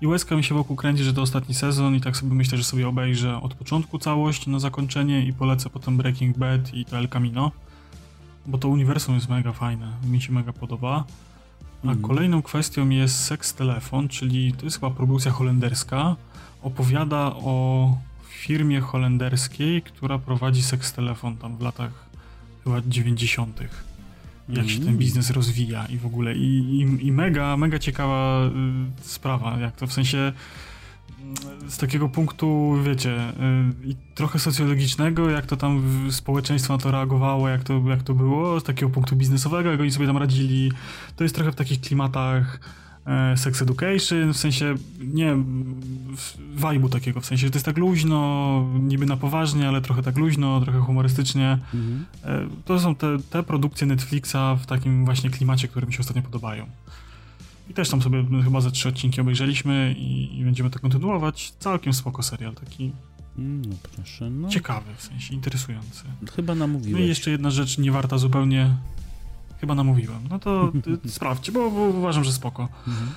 [0.00, 2.64] I łezka mi się wokół kręci, że to ostatni sezon i tak sobie myślę, że
[2.64, 7.08] sobie obejrzę od początku całość na zakończenie i polecę potem Breaking Bad i to El
[7.08, 7.52] Camino,
[8.46, 11.04] bo to uniwersum jest mega fajne, mi się mega podoba.
[11.84, 12.02] A mhm.
[12.02, 16.16] kolejną kwestią jest Sex Telefon, czyli to jest chyba produkcja holenderska.
[16.62, 17.96] Opowiada o
[18.28, 21.90] firmie holenderskiej, która prowadzi Sex Telefon tam w latach
[22.64, 23.60] chyba 90.
[24.52, 24.98] Jak się ten mm.
[24.98, 26.34] biznes rozwija i w ogóle.
[26.34, 28.50] I, i, i mega, mega ciekawa y,
[29.02, 30.32] sprawa, jak to w sensie
[31.68, 33.32] z takiego punktu, wiecie,
[33.90, 38.60] y, trochę socjologicznego, jak to tam społeczeństwo na to reagowało, jak to, jak to było,
[38.60, 40.72] z takiego punktu biznesowego, jak oni sobie tam radzili.
[41.16, 42.60] To jest trochę w takich klimatach
[43.36, 45.36] sex education, w sensie, nie
[46.56, 50.16] vibe'u takiego, w sensie, że to jest tak luźno, niby na poważnie, ale trochę tak
[50.16, 51.58] luźno, trochę humorystycznie.
[51.74, 52.06] Mhm.
[52.24, 56.22] E, to są te, te produkcje Netflixa w takim właśnie klimacie, które mi się ostatnio
[56.22, 56.66] podobają.
[57.70, 61.52] I też tam sobie chyba ze trzy odcinki obejrzeliśmy i, i będziemy to kontynuować.
[61.58, 62.92] Całkiem spoko serial, taki
[63.38, 64.48] mm, no proszę, no.
[64.48, 66.04] ciekawy, w sensie interesujący.
[66.36, 67.00] Chyba namówiłeś.
[67.00, 68.76] No i jeszcze jedna rzecz nie warta zupełnie...
[69.60, 70.28] Chyba namówiłem.
[70.30, 70.72] No to
[71.06, 72.68] sprawdźcie, bo, bo, uważam, że spoko.
[72.88, 73.08] Mhm.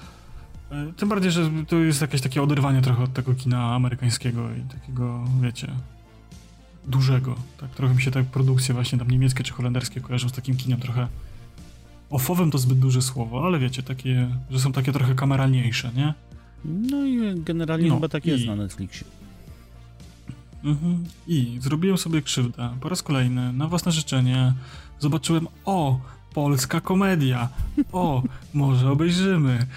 [0.90, 4.62] E, tym bardziej, że to jest jakieś takie oderwanie trochę od tego kina amerykańskiego i
[4.62, 5.68] takiego, wiecie,
[6.88, 7.36] dużego.
[7.60, 10.80] Tak trochę mi się tak produkcje właśnie tam niemieckie czy holenderskie kojarzą z takim kinem
[10.80, 11.08] trochę
[12.14, 16.14] Ofowym to zbyt duże słowo, ale wiecie, takie, że są takie trochę kameralniejsze, nie?
[16.66, 18.30] No i generalnie no, chyba tak i...
[18.30, 19.08] jest na Netflixie.
[20.64, 21.04] Mhm.
[21.28, 24.54] I zrobiłem sobie krzywdę po raz kolejny, na własne życzenie.
[25.00, 26.00] Zobaczyłem, o,
[26.34, 27.50] polska komedia.
[27.92, 28.24] O,
[28.54, 29.68] może obejrzymy.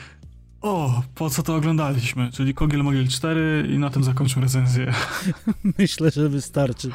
[0.61, 2.31] O, po co to oglądaliśmy?
[2.33, 4.95] Czyli Kogiel Mogiel 4 i na tym zakończę recenzję.
[5.79, 6.91] Myślę, że wystarczy.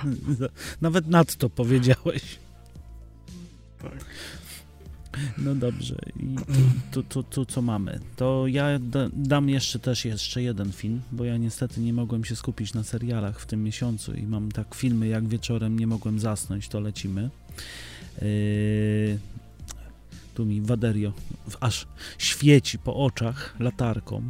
[0.82, 2.40] Nawet nadto powiedziałeś.
[3.82, 4.06] Tak.
[5.38, 5.96] No dobrze.
[6.20, 6.36] I
[6.92, 8.00] to, to, to, co mamy?
[8.16, 12.36] To ja da, dam jeszcze też jeszcze jeden film, bo ja niestety nie mogłem się
[12.36, 16.68] skupić na serialach w tym miesiącu i mam tak filmy, jak wieczorem nie mogłem zasnąć,
[16.68, 17.30] to lecimy.
[18.22, 19.20] Yy,
[20.42, 21.14] tu mi Waderio
[21.60, 21.88] aż
[22.18, 24.24] świeci po oczach latarką.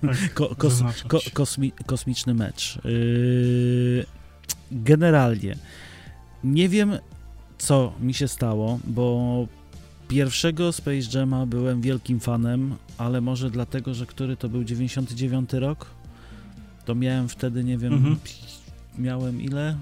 [0.00, 2.78] Tak, ko, kos, ko, kosmi, kosmiczny mecz.
[2.84, 4.06] Yy,
[4.72, 5.56] generalnie
[6.44, 6.98] nie wiem,
[7.58, 9.46] co mi się stało, bo
[10.08, 15.86] Pierwszego Space Jama byłem wielkim fanem, ale może dlatego, że który to był 99 rok?
[16.84, 18.16] To miałem wtedy, nie wiem, mhm.
[18.98, 19.76] miałem ile?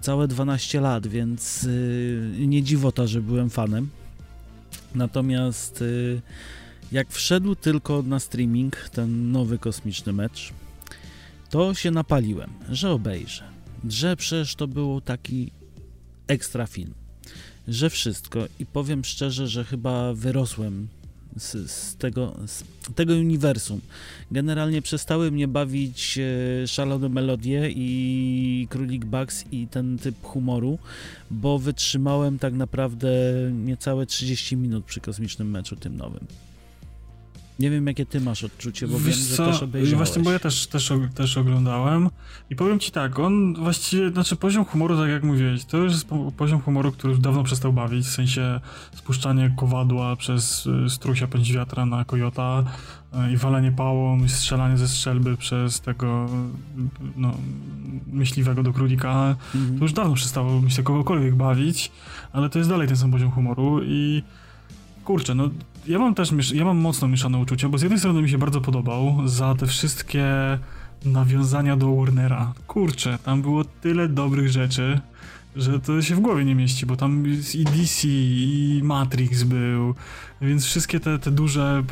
[0.00, 3.88] Całe 12 lat, więc yy, nie dziwota, że byłem fanem.
[4.94, 6.22] Natomiast yy,
[6.92, 10.52] jak wszedł tylko na streaming ten nowy kosmiczny mecz,
[11.50, 13.44] to się napaliłem, że obejrzę.
[13.88, 15.50] Że przecież to był taki
[16.28, 16.94] ekstra film
[17.70, 20.88] że wszystko i powiem szczerze, że chyba wyrosłem
[21.36, 22.64] z, z, tego, z
[22.94, 23.80] tego uniwersum.
[24.30, 30.78] Generalnie przestały mnie bawić e, szalone melodie i Królik Bugs i ten typ humoru,
[31.30, 33.10] bo wytrzymałem tak naprawdę
[33.52, 36.26] niecałe 30 minut przy kosmicznym meczu tym nowym.
[37.60, 39.96] Nie wiem, jakie ty masz odczucie, bo Wiesz wiem, że też obejrzałeś.
[39.96, 42.08] Właśnie, bo ja też, też, też oglądałem
[42.50, 46.06] i powiem ci tak, on właściwie, znaczy poziom humoru, tak jak mówiłeś, to już jest
[46.36, 48.60] poziom humoru, który już dawno przestał bawić, w sensie
[48.94, 52.64] spuszczanie kowadła przez y, strusia pędzi wiatra na kojota
[53.28, 56.28] y, i walenie pałą i strzelanie ze strzelby przez tego
[57.16, 57.34] no,
[58.12, 59.78] myśliwego do królika, mhm.
[59.78, 61.90] to już dawno przestało mi się kogokolwiek bawić,
[62.32, 64.22] ale to jest dalej ten sam poziom humoru i
[65.04, 65.50] kurczę, no
[65.86, 68.60] ja mam też, ja mam mocno mieszane uczucia, bo z jednej strony mi się bardzo
[68.60, 70.24] podobał za te wszystkie
[71.04, 72.52] nawiązania do Warnera.
[72.66, 75.00] Kurczę, tam było tyle dobrych rzeczy.
[75.56, 79.94] Że to się w głowie nie mieści, bo tam i DC, i Matrix był,
[80.40, 81.82] więc wszystkie te, te duże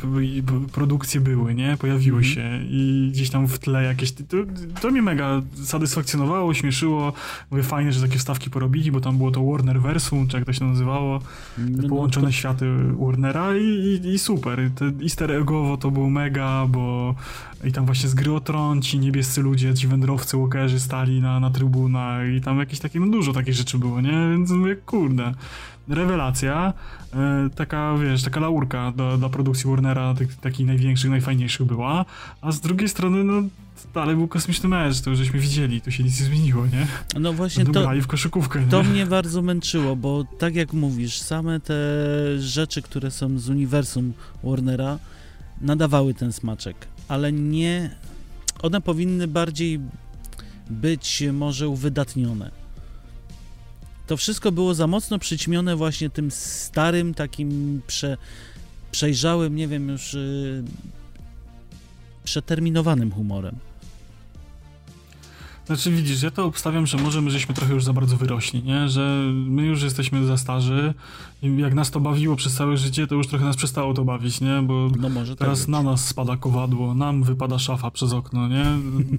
[0.71, 1.77] produkcje były, nie?
[1.77, 2.33] Pojawiły mm -hmm.
[2.33, 4.11] się i gdzieś tam w tle jakieś...
[4.11, 4.37] To,
[4.81, 7.13] to mnie mega satysfakcjonowało, śmieszyło.
[7.51, 10.53] Mówię, fajnie, że takie wstawki porobili, bo tam było to Warner Versum, czy jak to
[10.53, 11.19] się nazywało,
[11.57, 12.37] no, no połączone no, to...
[12.37, 12.65] światy
[12.99, 14.71] Warnera i, i, i super.
[14.75, 17.15] Te easter eggowo to było mega, bo
[17.63, 21.39] i tam właśnie z gry o tron ci niebiescy ludzie, ci wędrowcy, walkerzy stali na,
[21.39, 24.29] na trybunach i tam jakieś takie, no dużo takich rzeczy było, nie?
[24.31, 25.33] Więc mówię, kurde,
[25.87, 26.73] rewelacja,
[27.13, 32.05] e, taka, wiesz, taka laurka do, dla produkcji Warnera, tych, takich największych, najfajniejszych była,
[32.41, 33.43] a z drugiej strony, no
[33.93, 36.87] dalej był kosmiczny mecz, to już żeśmy widzieli, tu się nic nie zmieniło, nie?
[37.19, 41.59] No właśnie to, grali w koszykówkę, to mnie bardzo męczyło, bo tak jak mówisz, same
[41.59, 41.75] te
[42.39, 44.99] rzeczy, które są z uniwersum Warnera
[45.61, 47.95] nadawały ten smaczek, ale nie,
[48.61, 49.79] one powinny bardziej
[50.69, 52.58] być może uwydatnione
[54.09, 58.17] to wszystko było za mocno przyćmione właśnie tym starym, takim prze,
[58.91, 60.63] przejrzałym, nie wiem już, yy,
[62.23, 63.55] przeterminowanym humorem.
[65.69, 68.89] Znaczy widzisz, ja to obstawiam, że może my żeśmy trochę już za bardzo wyrośli, nie?
[68.89, 70.93] Że my już jesteśmy za starzy
[71.41, 74.41] i jak nas to bawiło przez całe życie, to już trochę nas przestało to bawić,
[74.41, 74.61] nie?
[74.63, 78.65] Bo no tak teraz tak na nas spada kowadło, nam wypada szafa przez okno, nie?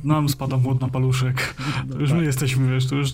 [0.04, 1.54] Nam spada młot na paluszek.
[1.88, 2.18] No to już tak.
[2.18, 3.12] my jesteśmy, wiesz, to już,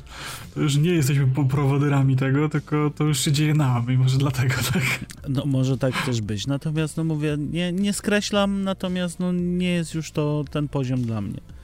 [0.54, 4.54] to już nie jesteśmy prowaderami tego, tylko to już się dzieje nam i może dlatego
[4.72, 5.04] tak.
[5.28, 9.94] No może tak też być, natomiast no mówię, nie, nie skreślam, natomiast no nie jest
[9.94, 11.55] już to ten poziom dla mnie.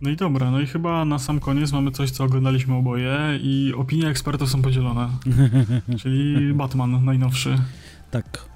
[0.00, 3.72] No i dobra, no i chyba na sam koniec mamy coś, co oglądaliśmy oboje i
[3.76, 5.08] opinie ekspertów są podzielone.
[6.02, 7.58] Czyli Batman najnowszy.
[8.10, 8.50] Tak.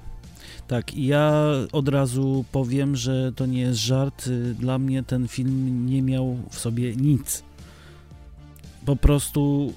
[0.67, 4.29] Tak, i ja od razu powiem, że to nie jest żart.
[4.59, 7.43] Dla mnie ten film nie miał w sobie nic.
[8.85, 9.73] Po prostu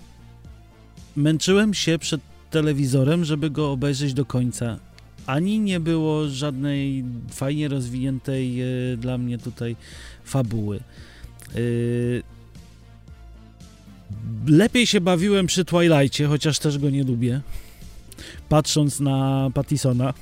[1.16, 4.78] męczyłem się przed telewizorem, żeby go obejrzeć do końca.
[5.26, 8.66] Ani nie było żadnej fajnie rozwiniętej e,
[8.96, 9.76] dla mnie tutaj
[10.24, 10.80] fabuły.
[11.54, 12.22] Yy,
[14.46, 17.40] lepiej się bawiłem przy Twilightie, chociaż też go nie lubię.
[18.48, 20.14] Patrząc na Pattisona.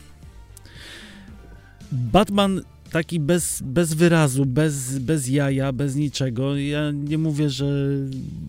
[1.93, 6.57] Batman taki bez, bez wyrazu, bez, bez jaja, bez niczego.
[6.57, 7.67] Ja nie mówię, że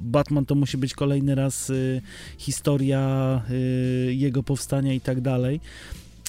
[0.03, 2.01] Batman to musi być kolejny raz y,
[2.37, 5.59] historia y, jego powstania i tak dalej,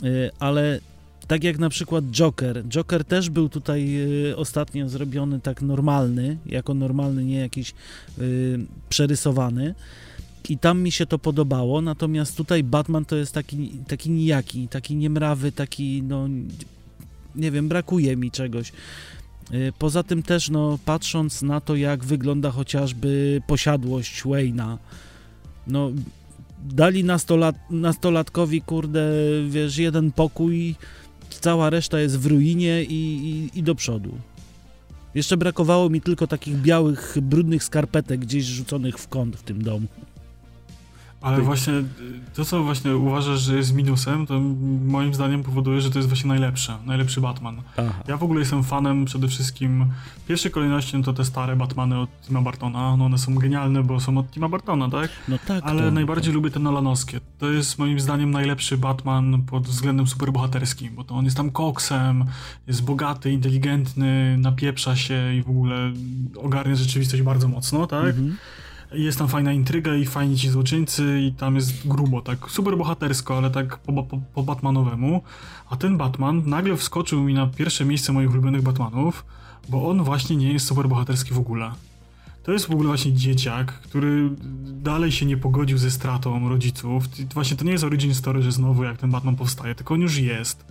[0.04, 0.80] y, ale
[1.28, 2.64] tak jak na przykład Joker.
[2.68, 3.96] Joker też był tutaj
[4.30, 7.74] y, ostatnio zrobiony tak normalny, jako normalny, nie jakiś
[8.18, 8.58] y,
[8.88, 9.74] przerysowany.
[10.48, 14.96] I tam mi się to podobało, natomiast tutaj Batman to jest taki, taki nijaki, taki
[14.96, 16.28] niemrawy, taki, no,
[17.34, 18.72] nie wiem, brakuje mi czegoś.
[19.52, 24.78] Y, poza tym też, no, patrząc na to, jak wygląda chociażby posiadłość Wayna,
[25.66, 25.90] no,
[26.64, 29.10] dali nastolat, nastolatkowi, kurde,
[29.48, 30.74] wiesz, jeden pokój,
[31.34, 34.14] cała reszta jest w ruinie i, i, i do przodu.
[35.14, 39.86] Jeszcze brakowało mi tylko takich białych, brudnych skarpetek gdzieś rzuconych w kąt w tym domu.
[41.20, 41.72] Ale właśnie
[42.34, 44.40] to, co właśnie uważasz, że jest minusem, to
[44.86, 47.62] moim zdaniem powoduje, że to jest właśnie najlepsze, najlepszy Batman.
[47.76, 48.02] Aha.
[48.08, 49.86] Ja w ogóle jestem fanem przede wszystkim,
[50.24, 54.00] w pierwszej kolejności to te stare Batmany od Tima Bartona, no one są genialne, bo
[54.00, 55.10] są od Tima Bartona, tak?
[55.28, 55.64] No tak.
[55.64, 56.34] Ale to, najbardziej to.
[56.34, 57.20] lubię te Nolanowskie.
[57.38, 62.24] To jest moim zdaniem najlepszy Batman pod względem superbohaterskim, bo to on jest tam koksem,
[62.66, 65.92] jest bogaty, inteligentny, napieprza się i w ogóle
[66.36, 68.04] ogarnia rzeczywistość bardzo mocno, tak?
[68.04, 68.36] Mhm
[68.92, 73.36] jest tam fajna intryga i fajni ci złoczyńcy i tam jest grubo, tak super bohatersko,
[73.36, 75.22] ale tak po, po, po Batmanowemu.
[75.70, 79.24] A ten Batman nagle wskoczył mi na pierwsze miejsce moich ulubionych Batmanów,
[79.68, 81.70] bo on właśnie nie jest super bohaterski w ogóle.
[82.42, 84.30] To jest w ogóle właśnie dzieciak, który
[84.64, 87.04] dalej się nie pogodził ze stratą rodziców.
[87.34, 90.16] Właśnie to nie jest origin story, że znowu jak ten Batman powstaje, tylko on już
[90.16, 90.64] jest.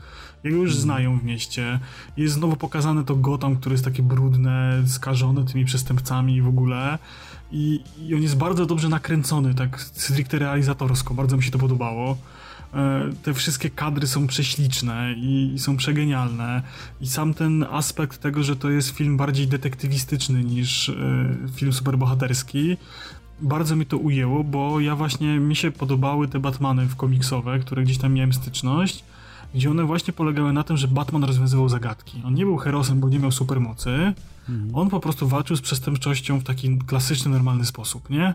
[0.44, 1.80] Jego już znają w mieście.
[2.18, 7.00] Jest znowu pokazane to Gotham, które jest takie brudne, skażone tymi przestępcami i w ogóle.
[7.52, 12.18] I, I on jest bardzo dobrze nakręcony, tak stricte realizatorsko, bardzo mi się to podobało.
[12.74, 16.62] E, te wszystkie kadry są prześliczne i, i, są przegenialne.
[17.02, 20.96] I sam ten aspekt tego, że to jest film bardziej detektywistyczny niż e,
[21.56, 22.78] film superbohaterski,
[23.42, 27.84] bardzo mi to ujęło, bo ja właśnie mi się podobały te Batmany w komiksowe, które
[27.84, 29.04] gdzieś tam miałem styczność,
[29.56, 32.22] gdzie one właśnie polegały na tym, że Batman rozwiązywał zagadki.
[32.26, 34.14] On nie był herosem, bo nie miał supermocy,
[34.50, 34.76] Mhm.
[34.76, 38.34] On po prostu walczył z przestępczością w taki klasyczny, normalny sposób, nie?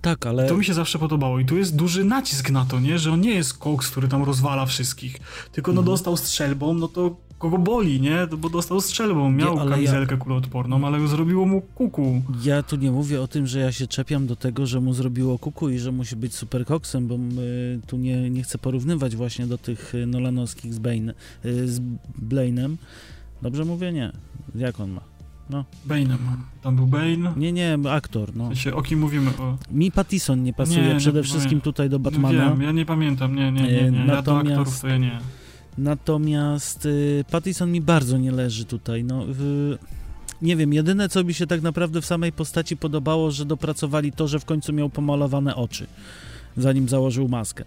[0.00, 0.48] Tak, ale...
[0.48, 2.98] To mi się zawsze podobało i tu jest duży nacisk na to, nie?
[2.98, 5.16] Że on nie jest koks, który tam rozwala wszystkich,
[5.52, 5.92] tylko no mhm.
[5.92, 8.26] dostał strzelbą, no to kogo boli, nie?
[8.38, 12.22] Bo dostał strzelbą, miał Nie, kamizelkę kuloodporną, ale zrobiło mu kuku.
[12.44, 15.38] Ja tu nie mówię o tym, że ja się czepiam do tego, że mu zrobiło
[15.38, 19.46] kuku i że musi być super koksem, bo y, tu nie, nie chcę porównywać właśnie
[19.46, 21.14] do tych y, Nolanowskich z, Bane,
[21.44, 21.80] y, z
[22.18, 22.76] Blainem.
[23.42, 23.92] Dobrze mówię?
[23.92, 24.12] Nie.
[24.54, 25.00] Jak on ma?
[25.88, 26.16] Bane'em.
[26.62, 27.32] Tam był Bane.
[27.36, 28.44] Nie, nie, aktor, no.
[28.44, 29.30] W sensie, o kim mówimy?
[29.38, 29.56] O...
[29.70, 31.30] Mi Pattison nie pasuje Nie, nie przede pamiętam.
[31.30, 32.50] wszystkim tutaj do No Batmana.
[32.50, 33.98] wiem, ja nie pamiętam, nie, nie, nie, nie.
[33.98, 35.18] Ja do natomiast- aktorów to ja nie.
[35.80, 39.04] Natomiast y, Pattison mi bardzo nie leży tutaj.
[39.04, 39.78] No, y,
[40.42, 44.28] nie wiem, jedyne co mi się tak naprawdę w samej postaci podobało, że dopracowali to,
[44.28, 45.86] że w końcu miał pomalowane oczy,
[46.56, 47.64] zanim założył maskę.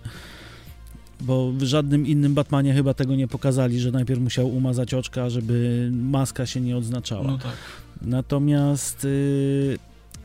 [1.22, 5.90] Bo w żadnym innym Batmanie chyba tego nie pokazali, że najpierw musiał umazać oczka, żeby
[5.94, 7.28] maska się nie odznaczała.
[7.28, 7.56] No tak.
[8.02, 9.78] Natomiast y,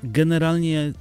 [0.04, 0.92] generalnie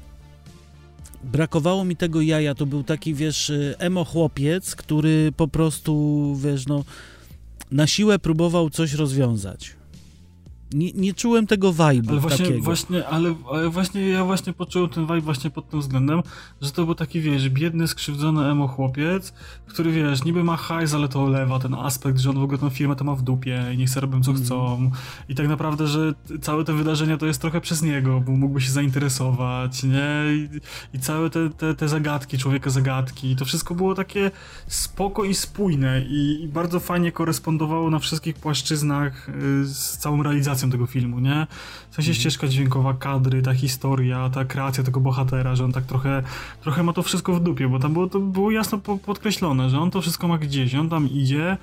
[1.24, 2.55] brakowało mi tego jaja.
[2.55, 6.84] To był taki, wiesz, y, emo chłopiec, który po prostu, wiesz, no,
[7.72, 9.76] na siłę próbował coś rozwiązać.
[10.74, 12.63] Nie, nie czułem tego vibe'u Ale właśnie, takiego.
[12.63, 16.22] właśnie, ale, ale właśnie ja właśnie poczułem ten vibe właśnie pod tym względem,
[16.61, 19.34] że to był taki, wiesz, biedny, skrzywdzony emo chłopiec,
[19.68, 22.70] który, wiesz, niby ma hajs, ale to olewa, ten aspekt, że on w ogóle tę
[22.70, 24.45] firmę to ma w dupie i niech sobie robią co Mhm.
[24.45, 24.91] chcą.
[25.30, 28.72] I tak naprawdę, że całe te wydarzenia to jest trochę przez niego, bo mógłby się
[28.72, 30.07] zainteresować, nie?
[30.36, 30.49] I,
[30.97, 34.32] i całe te, te, te zagadki, człowieka zagadki, to wszystko było takie
[34.68, 40.56] spoko i spójne i, i bardzo fajnie korespondowało na wszystkich płaszczyznach y, z całą realizacją
[40.71, 41.47] tego filmu, nie?
[41.91, 46.23] W sensie ścieżka dźwiękowa, kadry, ta historia, ta kreacja tego bohatera, że on tak trochę,
[46.61, 49.79] trochę ma to wszystko w dupie, bo tam było, to było jasno po, podkreślone, że
[49.79, 51.57] on to wszystko ma gdzieś, on tam idzie,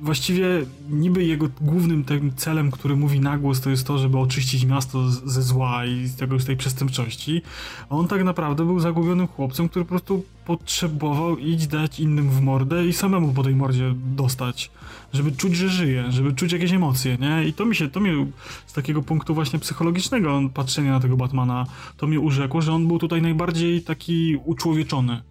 [0.00, 0.46] właściwie
[0.90, 5.10] niby jego głównym tym celem, który mówi na głos, to jest to, żeby oczyścić miasto
[5.10, 7.42] z- ze zła i z, tego, z tej przestępczości.
[7.88, 12.40] A on tak naprawdę był zagubionym chłopcem, który po prostu potrzebował iść dać innym w
[12.40, 14.70] mordę i samemu po tej mordzie dostać.
[15.12, 17.48] Żeby czuć, że żyje, żeby czuć jakieś emocje, nie?
[17.48, 18.26] I to mi się, to mnie
[18.66, 22.98] z takiego punktu właśnie psychologicznego patrzenia na tego Batmana, to mnie urzekło, że on był
[22.98, 25.22] tutaj najbardziej taki uczłowieczony.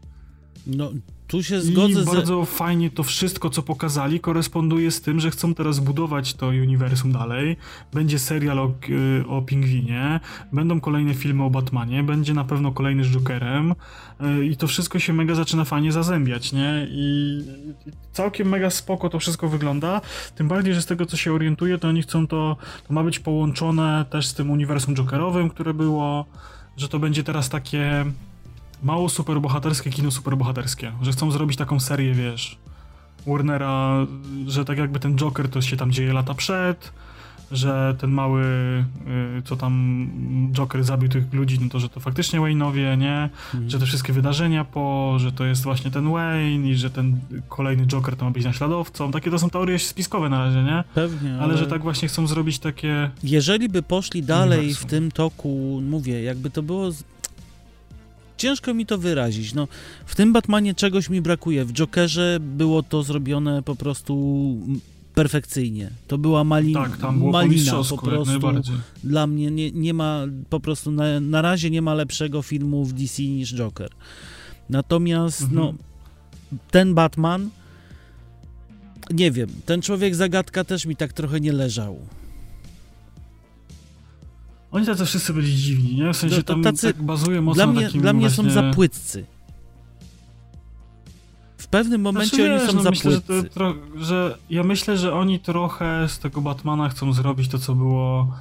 [0.68, 0.92] No,
[1.30, 2.12] tu się I zgodzę ze...
[2.12, 7.12] bardzo fajnie to wszystko, co pokazali, koresponduje z tym, że chcą teraz budować to uniwersum
[7.12, 7.58] dalej.
[7.94, 10.20] Będzie serial o, y, o Pingwinie,
[10.54, 15.00] będą kolejne filmy o Batmanie, będzie na pewno kolejny z Jokerem y, i to wszystko
[15.00, 16.88] się mega zaczyna fajnie zazębiać, nie?
[16.90, 20.02] I i całkiem mega spoko to wszystko wygląda,
[20.36, 22.58] tym bardziej, że z tego, co się orientuję, to oni chcą to,
[22.88, 26.26] to ma być połączone też z tym uniwersum Jokerowym, które było,
[26.78, 28.06] że to będzie teraz takie
[28.84, 32.58] mało superbohaterskie kino superbohaterskie, że chcą zrobić taką serię, wiesz,
[33.28, 34.06] Warnera,
[34.48, 36.92] że tak jakby ten Joker to się tam dzieje lata przed,
[37.52, 38.44] że ten mały,
[39.38, 40.08] y, co tam
[40.54, 43.30] Joker zabił tych ludzi, no to że to faktycznie Wayne'owie, nie?
[43.54, 43.70] Mhm.
[43.70, 47.88] Że te wszystkie wydarzenia po, że to jest właśnie ten Wayne i że ten kolejny
[47.88, 49.12] Joker to ma być naśladowcą.
[49.12, 50.84] Takie to są teorie spiskowe na razie, nie?
[50.94, 53.10] Pewnie, Ale że tak właśnie chcą zrobić takie...
[53.24, 54.88] Jeżeli by poszli dalej Uniwersum.
[54.88, 56.90] w tym toku, mówię, jakby to było.
[58.40, 59.54] Ciężko mi to wyrazić.
[59.54, 59.68] No,
[60.06, 61.66] w tym Batmanie czegoś mi brakuje.
[61.66, 64.56] W Jokerze było to zrobione po prostu
[65.16, 65.90] perfekcyjnie.
[66.08, 66.74] To była mali...
[66.74, 68.40] Tak, tam było malina po prostu.
[69.04, 72.94] Dla mnie nie, nie ma po prostu na, na razie nie ma lepszego filmu w
[72.94, 73.90] DC niż Joker.
[74.70, 75.60] Natomiast Mhm.
[75.60, 75.74] no
[76.72, 77.50] ten Batman
[79.14, 82.00] nie wiem, ten człowiek zagadka też mi tak trochę nie leżał.
[84.72, 86.14] Oni tacy wszyscy byli dziwni, nie?
[86.14, 88.30] W sensie No to tam tacy- tak bazuje mocno Dla na mnie, takim dla mnie
[88.30, 88.44] właśnie...
[88.44, 89.26] są za płytcy.
[91.58, 95.14] W pewnym momencie Znaczy, oni wiesz, są no myślę, że, to, że ja myślę, że
[95.14, 98.34] oni trochę z tego Batmana chcą zrobić to, co było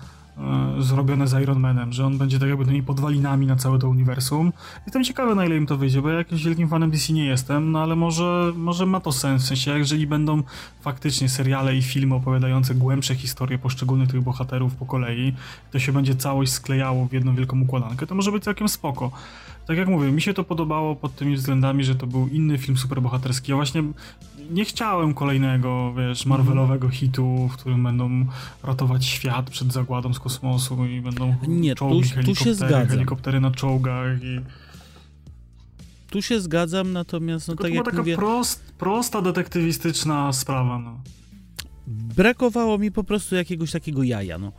[0.79, 4.53] zrobione z Iron Manem, że on będzie tak jakby tymi podwalinami na całe to uniwersum.
[4.87, 7.73] Jestem ciekawy, na ile im to wyjdzie, bo ja jakimś wielkim fanem DC nie jestem,
[7.73, 10.43] no ale może, może ma to sens, w sensie, jeżeli będą
[10.81, 15.35] faktycznie seriale i filmy opowiadające głębsze historie poszczególnych tych bohaterów po kolei,
[15.71, 19.11] to się będzie całość sklejało w jedną wielką układankę, to może być całkiem spoko.
[19.69, 22.79] Tak jak mówię, mi się to podobało pod tymi względami, że to był inny film
[22.79, 23.53] superbohaterski.
[23.53, 23.83] Ja właśnie
[24.51, 28.27] nie chciałem kolejnego, wiesz, Marvelowego hitu, w którym będą
[28.63, 32.89] ratować świat przed zagładą z kosmosu i będą Nie, tu- czołgi, tu się helikoptery, zgadzam.
[32.89, 34.41] helikoptery na czołgach i...
[36.11, 40.33] Tu się zgadzam, natomiast no Tylko tak to była jak taka mówię, prost, prosta, detektywistyczna
[40.33, 41.01] sprawa, no.
[41.87, 44.53] brakowało mi po prostu jakiegoś takiego jaja, no.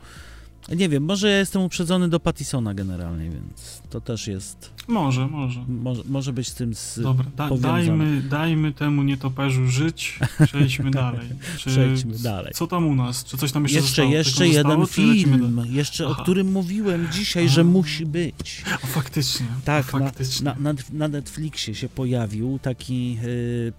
[0.76, 5.64] Nie wiem, może ja jestem uprzedzony do Pattisona generalnie, więc to też jest, Może, może.
[5.68, 11.28] może, może być z tym z, Dobra, da, dajmy, dajmy temu nietoperzu żyć, przejdźmy dalej.
[11.58, 12.52] Czy, Przejdźmy dalej.
[12.54, 13.24] Co tam u nas?
[13.24, 14.12] Czy coś tam jeszcze Jeszcze, zostało?
[14.12, 18.64] jeszcze jeden zostało, film, jeszcze o którym mówiłem dzisiaj, że musi być.
[18.74, 19.46] A, faktycznie.
[19.64, 20.44] Tak, a, faktycznie.
[20.44, 23.72] na, na, na Netflixie się pojawił taki y,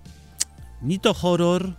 [0.81, 1.73] ni to horror,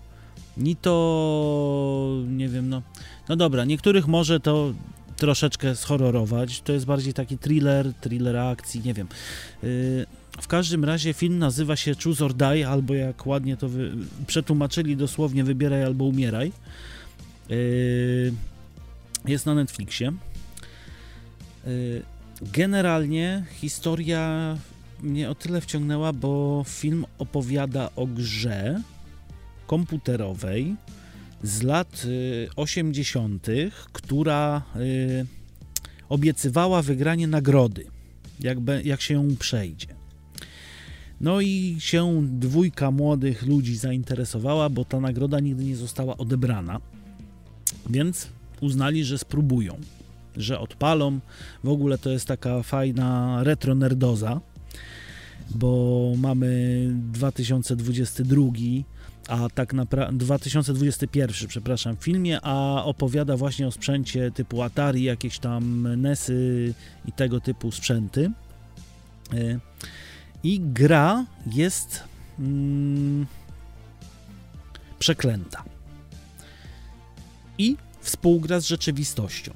[0.56, 2.82] ni to, nie wiem, no,
[3.28, 4.72] no dobra, niektórych może to
[5.16, 9.08] troszeczkę schororować, to jest bardziej taki thriller, thriller akcji, nie wiem.
[9.62, 10.06] Yy,
[10.40, 13.92] w każdym razie film nazywa się Choose or Die, albo jak ładnie to wy,
[14.26, 16.52] przetłumaczyli dosłownie wybieraj albo umieraj.
[17.48, 18.32] Yy,
[19.24, 20.12] jest na Netflixie.
[21.66, 22.02] Yy,
[22.42, 24.56] generalnie historia
[25.02, 28.80] mnie o tyle wciągnęła, bo film opowiada o grze
[29.66, 30.76] komputerowej
[31.42, 32.06] z lat
[32.56, 35.26] 80., y, która y,
[36.08, 37.86] obiecywała wygranie nagrody,
[38.40, 39.86] jakby, jak się ją przejdzie.
[41.20, 46.80] No i się dwójka młodych ludzi zainteresowała, bo ta nagroda nigdy nie została odebrana.
[47.90, 48.28] Więc
[48.60, 49.76] uznali, że spróbują,
[50.36, 51.20] że odpalą.
[51.64, 54.40] W ogóle to jest taka fajna retro nerdoza,
[55.54, 58.42] bo mamy 2022
[59.32, 65.88] a tak naprawdę 2021, przepraszam, filmie, a opowiada właśnie o sprzęcie typu Atari, jakieś tam
[65.96, 66.74] NESy
[67.06, 68.30] i tego typu sprzęty.
[69.34, 69.58] E,
[70.42, 72.04] I gra jest
[72.38, 73.26] mm,
[74.98, 75.64] przeklęta.
[77.58, 79.52] I współgra z rzeczywistością.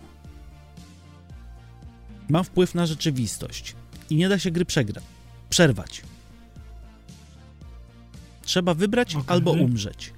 [2.29, 3.75] Ma wpływ na rzeczywistość
[4.11, 5.05] i nie da się gry przegrać,
[5.51, 6.03] przerwać.
[8.47, 9.25] Trzeba wybrać okay.
[9.27, 10.13] albo umrzeć.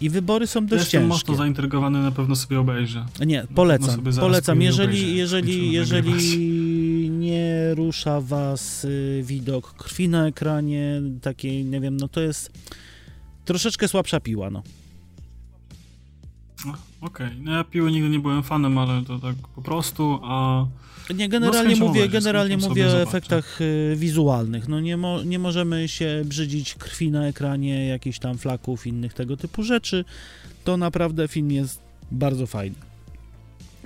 [0.00, 1.08] I wybory są dość Jestem ciężkie.
[1.08, 3.06] mocno zaintrygowany, na pewno sobie obejrzę.
[3.26, 4.02] Nie, polecam.
[4.20, 4.62] Polecam.
[4.62, 6.38] Jeżeli, jeżeli, jeżeli
[7.10, 12.50] nie rusza was y, widok krwi na ekranie, takiej, nie wiem, no to jest
[13.44, 14.62] troszeczkę słabsza piła, no.
[16.66, 17.26] no okej.
[17.26, 17.38] Okay.
[17.42, 20.66] No ja piły nigdy nie byłem fanem, ale to tak po prostu, a
[21.14, 24.68] nie, generalnie no, mówię, generalnie mówię o efektach y, wizualnych.
[24.68, 29.36] No nie, mo, nie możemy się brzydzić krwi na ekranie, jakichś tam flaków, innych tego
[29.36, 30.04] typu rzeczy.
[30.64, 31.80] To naprawdę film jest
[32.10, 32.76] bardzo fajny.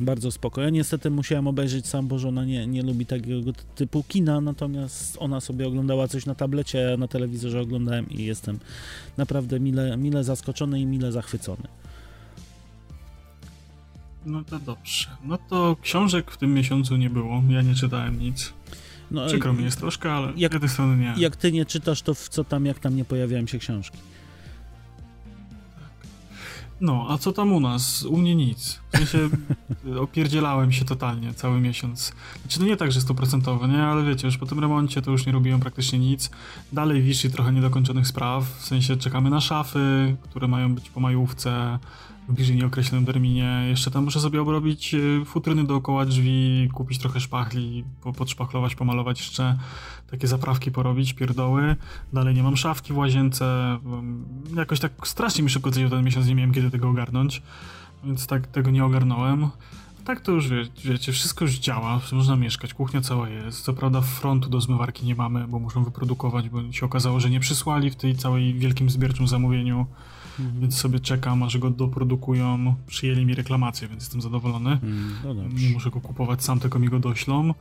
[0.00, 0.60] Bardzo spoko.
[0.60, 5.40] Ja niestety musiałem obejrzeć sam, bo żona nie, nie lubi takiego typu kina, natomiast ona
[5.40, 8.58] sobie oglądała coś na tablecie, a na telewizorze oglądałem i jestem
[9.16, 11.68] naprawdę mile, mile zaskoczony i mile zachwycony.
[14.26, 15.06] No to dobrze.
[15.24, 17.42] No to książek w tym miesiącu nie było.
[17.48, 18.52] Ja nie czytałem nic.
[19.10, 21.14] No, Przykro mi jest troszkę, ale jak, z strony nie.
[21.22, 23.98] Jak ty nie czytasz, to w co tam, jak tam nie pojawiają się książki?
[26.82, 28.02] No, a co tam u nas?
[28.02, 28.80] U mnie nic.
[28.92, 29.28] W sensie
[30.06, 32.12] opierdzielałem się totalnie cały miesiąc.
[32.40, 33.82] Znaczy, no nie tak, że stuprocentowo, nie?
[33.82, 36.30] Ale wiecie, już po tym remoncie to już nie robiłem praktycznie nic.
[36.72, 41.78] Dalej wisi trochę niedokończonych spraw, w sensie czekamy na szafy, które mają być po majówce
[42.28, 43.64] w bliżej nieokreślonym terminie.
[43.68, 47.84] Jeszcze tam muszę sobie obrobić e, futryny dookoła drzwi, kupić trochę szpachli,
[48.16, 49.58] podszpachlować, pomalować jeszcze,
[50.10, 51.76] takie zaprawki porobić, pierdoły.
[52.12, 53.78] Dalej nie mam szafki w łazience.
[54.56, 57.42] Jakoś tak strasznie mi szybko zejdzie ten miesiąc, nie miałem kiedy tego ogarnąć,
[58.04, 59.48] więc tak tego nie ogarnąłem.
[60.04, 63.62] Tak to już wie, wiecie, wszystko już działa, można mieszkać, kuchnia cała jest.
[63.62, 67.40] Co prawda frontu do zmywarki nie mamy, bo muszą wyprodukować, bo się okazało, że nie
[67.40, 69.86] przysłali w tej całej wielkim zbiorczym zamówieniu
[70.40, 70.60] mhm.
[70.60, 72.74] więc sobie czekam, aż go doprodukują.
[72.86, 74.70] Przyjęli mi reklamację, więc jestem zadowolony.
[74.70, 75.12] Mhm.
[75.24, 77.54] No nie muszę go kupować sam, tylko mi go doślą.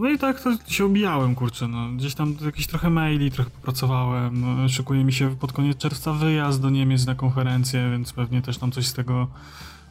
[0.00, 1.88] No i tak to się obijałem, kurczę, no.
[1.92, 4.44] Gdzieś tam jakieś trochę maili, trochę popracowałem.
[4.68, 8.72] Szykuje mi się pod koniec czerwca wyjazd do Niemiec na konferencję, więc pewnie też tam
[8.72, 9.26] coś z tego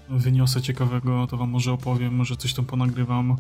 [0.09, 3.35] wyniosę ciekawego, to wam może opowiem, może coś tam ponagrywam.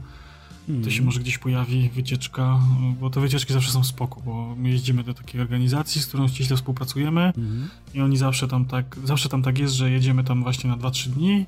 [0.69, 0.85] Hmm.
[0.85, 2.59] To się może gdzieś pojawi wycieczka,
[2.99, 6.55] bo te wycieczki zawsze są spoko, bo my jeździmy do takiej organizacji, z którą ściśle
[6.55, 7.69] współpracujemy hmm.
[7.93, 11.09] i oni zawsze tam tak, zawsze tam tak jest, że jedziemy tam właśnie na 2-3
[11.09, 11.45] dni,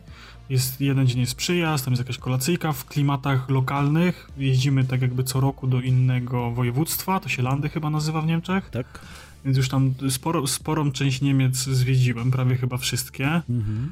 [0.50, 5.24] jest jeden dzień jest przyjazd, tam jest jakaś kolacyjka w klimatach lokalnych, jeździmy tak jakby
[5.24, 8.70] co roku do innego województwa, to się Landy chyba nazywa w Niemczech.
[8.70, 9.00] Tak.
[9.46, 13.42] Więc już tam sporo, sporą część Niemiec zwiedziłem, prawie chyba wszystkie.
[13.50, 13.92] Mhm.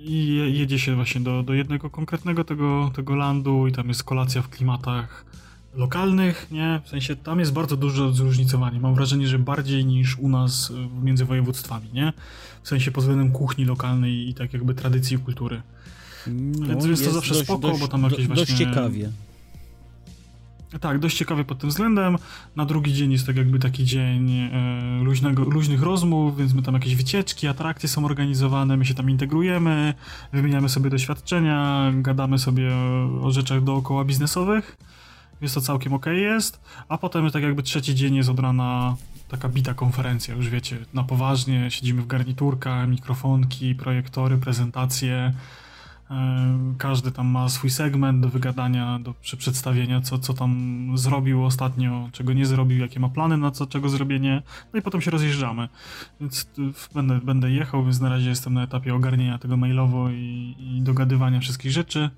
[0.00, 4.42] I jedzie się właśnie do, do jednego konkretnego tego, tego landu i tam jest kolacja
[4.42, 5.24] w klimatach
[5.74, 6.80] lokalnych, nie?
[6.84, 8.80] W sensie tam jest bardzo dużo zróżnicowania.
[8.80, 10.72] Mam wrażenie, że bardziej niż u nas
[11.02, 12.12] między województwami, nie?
[12.62, 15.62] W sensie pod względem kuchni lokalnej i tak jakby tradycji i kultury.
[16.26, 18.44] No, Więc jest, jest to zawsze dość, spoko, dość, bo tam jakieś dość właśnie...
[18.44, 19.10] Dość ciekawie.
[20.80, 22.18] Tak, dość ciekawy pod tym względem.
[22.56, 24.50] Na drugi dzień jest tak jakby taki dzień e,
[25.02, 29.94] luźnego, luźnych rozmów, więc my tam jakieś wycieczki, atrakcje są organizowane, my się tam integrujemy,
[30.32, 32.70] wymieniamy sobie doświadczenia, gadamy sobie
[33.22, 34.76] o rzeczach dookoła biznesowych,
[35.40, 36.60] więc to całkiem ok jest.
[36.88, 38.96] A potem tak jakby trzeci dzień jest od rana
[39.28, 45.32] taka bita konferencja, już wiecie, na poważnie, siedzimy w garniturkach, mikrofonki, projektory, prezentacje,
[46.78, 52.32] każdy tam ma swój segment do wygadania, do przedstawienia, co, co tam zrobił ostatnio, czego
[52.32, 54.42] nie zrobił, jakie ma plany na co, czego zrobienie,
[54.72, 55.68] no i potem się rozjeżdżamy.
[56.20, 56.50] Więc
[56.94, 61.40] będę, będę jechał, więc na razie jestem na etapie ogarnienia tego mailowo i, i dogadywania
[61.40, 62.10] wszystkich rzeczy,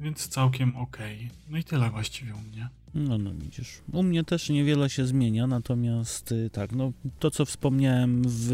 [0.00, 0.98] więc całkiem ok.
[1.48, 2.68] No i tyle właściwie u mnie.
[2.96, 3.80] No, no widzisz.
[3.92, 8.48] U mnie też niewiele się zmienia, natomiast y, tak, no to co wspomniałem w,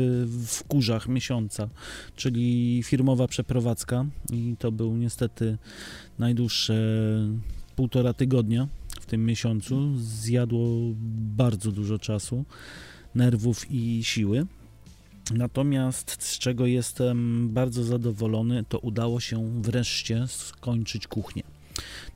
[0.46, 1.68] w kurzach miesiąca,
[2.16, 5.58] czyli firmowa przeprowadzka i to był niestety
[6.18, 6.74] najdłuższe
[7.76, 8.68] półtora tygodnia
[9.00, 9.92] w tym miesiącu.
[9.96, 10.68] Zjadło
[11.36, 12.44] bardzo dużo czasu,
[13.14, 14.46] nerwów i siły.
[15.34, 21.42] Natomiast z czego jestem bardzo zadowolony, to udało się wreszcie skończyć kuchnię.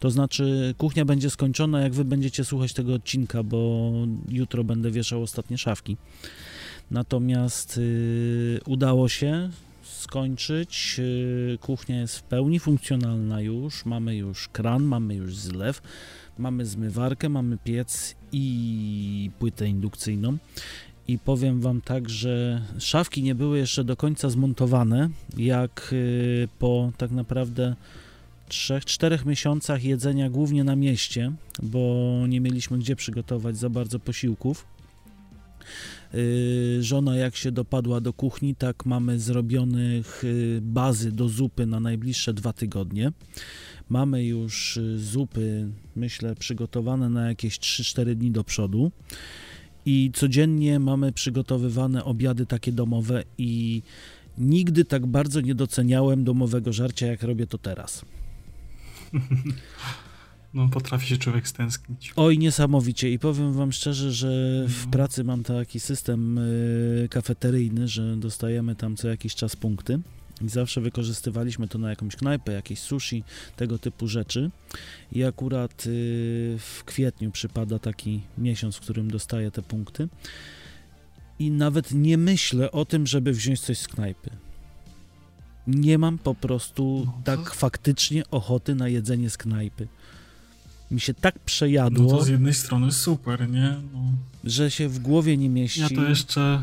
[0.01, 3.93] To znaczy, kuchnia będzie skończona, jak wy będziecie słuchać tego odcinka, bo
[4.29, 5.97] jutro będę wieszał ostatnie szafki.
[6.91, 9.51] Natomiast y, udało się
[9.83, 10.97] skończyć.
[10.99, 13.85] Y, kuchnia jest w pełni funkcjonalna już.
[13.85, 15.83] Mamy już kran, mamy już zlew,
[16.39, 20.39] mamy zmywarkę, mamy piec i płytę indukcyjną.
[21.09, 26.93] I powiem Wam tak, że szafki nie były jeszcze do końca zmontowane, jak y, po
[26.97, 27.77] tak naprawdę
[28.49, 31.32] 3-4 miesiącach jedzenia głównie na mieście,
[31.62, 34.66] bo nie mieliśmy gdzie przygotować za bardzo posiłków.
[36.14, 41.80] Y, żona jak się dopadła do kuchni, tak mamy zrobionych y, bazy do zupy na
[41.80, 43.12] najbliższe dwa tygodnie.
[43.88, 48.92] Mamy już y, zupy, myślę, przygotowane na jakieś 3-4 dni do przodu.
[49.86, 53.82] I codziennie mamy przygotowywane obiady takie domowe i
[54.38, 58.05] nigdy tak bardzo nie doceniałem domowego żarcia, jak robię to teraz.
[60.56, 62.12] No, potrafi się człowiek stęsknić.
[62.16, 63.10] Oj, niesamowicie.
[63.10, 64.90] I powiem wam szczerze, że w no.
[64.90, 70.00] pracy mam taki system y, kafeteryjny, że dostajemy tam co jakiś czas punkty.
[70.40, 73.24] I zawsze wykorzystywaliśmy to na jakąś knajpę, jakieś sushi,
[73.56, 74.50] tego typu rzeczy.
[75.12, 80.08] I akurat y, w kwietniu przypada taki miesiąc, w którym dostaję te punkty.
[81.38, 84.30] I nawet nie myślę o tym, żeby wziąć coś z knajpy
[85.66, 89.88] nie mam po prostu no, tak faktycznie ochoty na jedzenie z knajpy.
[90.90, 92.12] Mi się tak przejadło.
[92.12, 93.76] No to z jednej strony super, nie?
[93.92, 94.00] No.
[94.44, 95.80] Że się w głowie nie mieści.
[95.80, 96.62] Ja to jeszcze.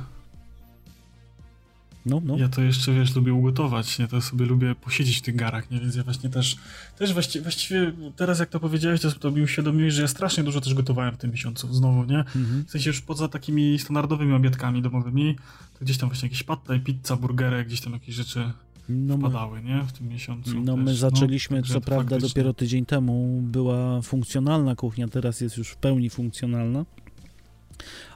[2.05, 2.37] No, no.
[2.37, 4.07] Ja to jeszcze, wiesz, lubię ugotować, nie?
[4.07, 5.79] To sobie lubię posiedzieć w tych garach, nie?
[5.79, 6.57] Więc ja właśnie też,
[6.99, 10.73] też właściwie, właściwie teraz jak to powiedziałeś, to, mi uświadomiłeś, że ja strasznie dużo też
[10.73, 12.19] gotowałem w tym miesiącu znowu, nie?
[12.19, 12.65] Mhm.
[12.67, 15.35] W sensie już poza takimi standardowymi obiadkami domowymi,
[15.79, 18.51] to gdzieś tam właśnie jakieś patta i pizza, burgery, gdzieś tam jakieś rzeczy
[18.89, 19.83] no wpadały, nie?
[19.83, 20.59] W tym miesiącu.
[20.59, 20.85] No też.
[20.85, 22.29] my no, zaczęliśmy, no, co prawda, faktycznie.
[22.29, 26.85] dopiero tydzień temu była funkcjonalna kuchnia, teraz jest już w pełni funkcjonalna.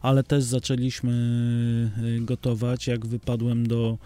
[0.01, 1.11] Ale też zaczęliśmy
[2.03, 2.88] y, gotować.
[2.88, 3.97] Jak wypadłem do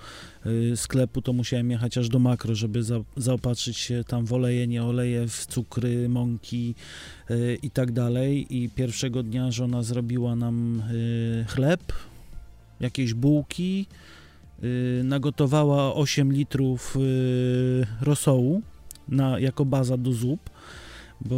[0.45, 4.68] y, sklepu, to musiałem jechać aż do makro, żeby za, zaopatrzyć się tam w oleje,
[4.68, 6.76] nie oleje, w cukry, mąki
[7.30, 8.57] yy, i tak dalej.
[8.57, 10.84] I pierwszego dnia żona zrobiła nam
[11.47, 11.93] chleb,
[12.80, 14.20] jakieś bułki, Y,
[15.03, 18.62] nagotowała 8 litrów y, rosołu
[19.07, 20.49] na, jako baza do zup,
[21.22, 21.36] bo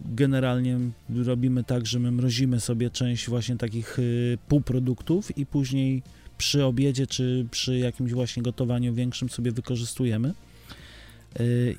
[0.00, 0.78] generalnie
[1.10, 6.02] robimy tak, że my mrozimy sobie część właśnie takich y, półproduktów i później
[6.38, 10.34] przy obiedzie czy przy jakimś właśnie gotowaniu większym sobie wykorzystujemy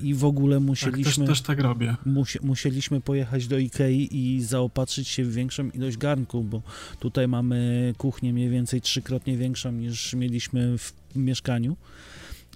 [0.03, 1.03] i w ogóle musieliśmy...
[1.03, 1.95] Tak, też, też tak robię.
[2.05, 6.61] Musi, musieliśmy pojechać do Ikei i zaopatrzyć się w większą ilość garnków, bo
[6.99, 11.77] tutaj mamy kuchnię mniej więcej trzykrotnie większą niż mieliśmy w mieszkaniu,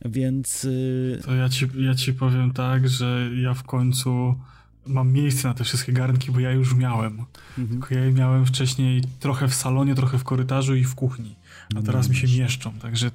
[0.06, 0.66] więc...
[0.66, 4.36] Y, to ja ci, ja ci powiem tak, że ja w końcu
[4.88, 7.14] mam miejsce na te wszystkie garnki, bo ja już miałem.
[7.58, 7.70] Mhm.
[7.70, 11.36] Tylko ja je miałem wcześniej trochę w salonie, trochę w korytarzu i w kuchni
[11.76, 13.12] a teraz mi się mieszczą, także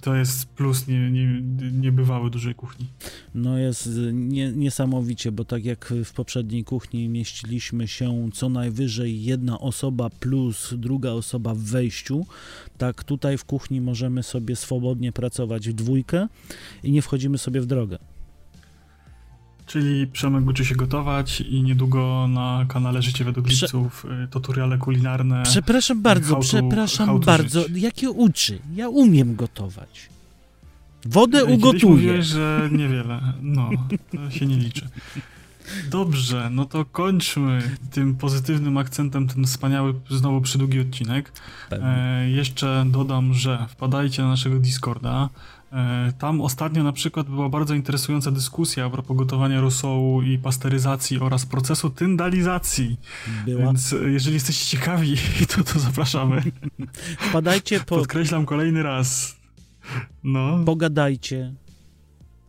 [0.00, 1.40] to jest plus nie, nie,
[1.72, 2.86] niebywały dużej kuchni.
[3.34, 9.60] No jest nie, niesamowicie, bo tak jak w poprzedniej kuchni mieściliśmy się co najwyżej jedna
[9.60, 12.26] osoba plus druga osoba w wejściu,
[12.78, 16.28] tak tutaj w kuchni możemy sobie swobodnie pracować w dwójkę
[16.82, 17.98] i nie wchodzimy sobie w drogę.
[19.70, 23.66] Czyli Przemek uczy się gotować i niedługo na kanale Życie według Prze...
[23.66, 25.42] Lipców y, tutoriale kulinarne.
[25.42, 27.62] Przepraszam bardzo, to, przepraszam bardzo.
[27.62, 27.82] Żyć.
[27.82, 28.58] Jakie uczy?
[28.74, 30.08] Ja umiem gotować.
[31.04, 31.92] Wodę ugotuję.
[31.92, 33.20] Mówiłeś, że niewiele.
[33.42, 33.70] No,
[34.12, 34.88] to się nie liczy.
[35.90, 41.32] Dobrze, no to kończmy tym pozytywnym akcentem ten wspaniały, znowu przydługi odcinek.
[41.72, 45.28] E, jeszcze dodam, że wpadajcie na naszego Discorda.
[45.72, 51.18] E, tam ostatnio na przykład była bardzo interesująca dyskusja a propos gotowania rosołu i pasteryzacji
[51.20, 52.96] oraz procesu tyndalizacji.
[53.44, 53.62] Była.
[53.64, 55.16] Więc e, jeżeli jesteście ciekawi,
[55.56, 56.42] to, to zapraszamy.
[57.18, 57.96] Wpadajcie po...
[57.96, 59.36] Podkreślam kolejny raz.
[60.24, 60.64] No.
[60.64, 61.54] Pogadajcie.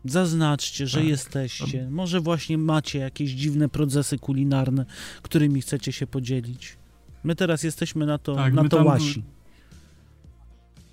[0.05, 1.07] Zaznaczcie, że Tak.
[1.07, 1.87] jesteście.
[1.91, 4.85] Może właśnie macie jakieś dziwne procesy kulinarne,
[5.21, 6.77] którymi chcecie się podzielić.
[7.23, 9.23] My teraz jesteśmy na to, Tak, na to tam- łasi.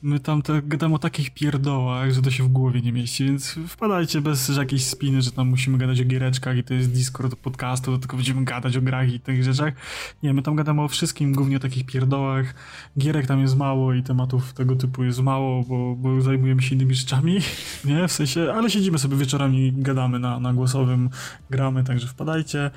[0.03, 3.59] My tam te, gadamy o takich pierdołach, że to się w głowie nie mieści, więc
[3.69, 7.93] wpadajcie bez jakiejś spiny, że tam musimy gadać o giereczkach i to jest Discord podcastu,
[7.93, 9.75] to tylko będziemy gadać o grach i tych rzeczach.
[10.23, 12.55] Nie, my tam gadamy o wszystkim, głównie o takich pierdołach.
[12.99, 16.95] Gierek tam jest mało i tematów tego typu jest mało, bo, bo zajmujemy się innymi
[16.95, 17.39] rzeczami,
[17.85, 18.09] nie?
[18.09, 21.11] W sensie, ale siedzimy sobie wieczorami gadamy na, na głosowym,
[21.51, 22.71] gramy, także wpadajcie.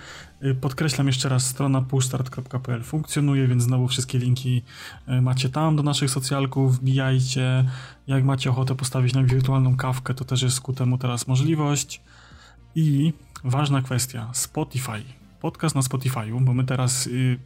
[0.45, 4.61] Y, Podkreślam jeszcze raz, strona pushstart.pl funkcjonuje, więc znowu wszystkie linki
[5.09, 7.65] y, macie tam do naszych socjalków, wbijajcie.
[8.07, 12.01] Jak macie ochotę postawić nam wirtualną kawkę, to też jest ku temu teraz możliwość.
[12.75, 13.13] I
[13.43, 15.03] ważna kwestia, Spotify.
[15.41, 17.39] Podcast na Spotify'u, bo my teraz y,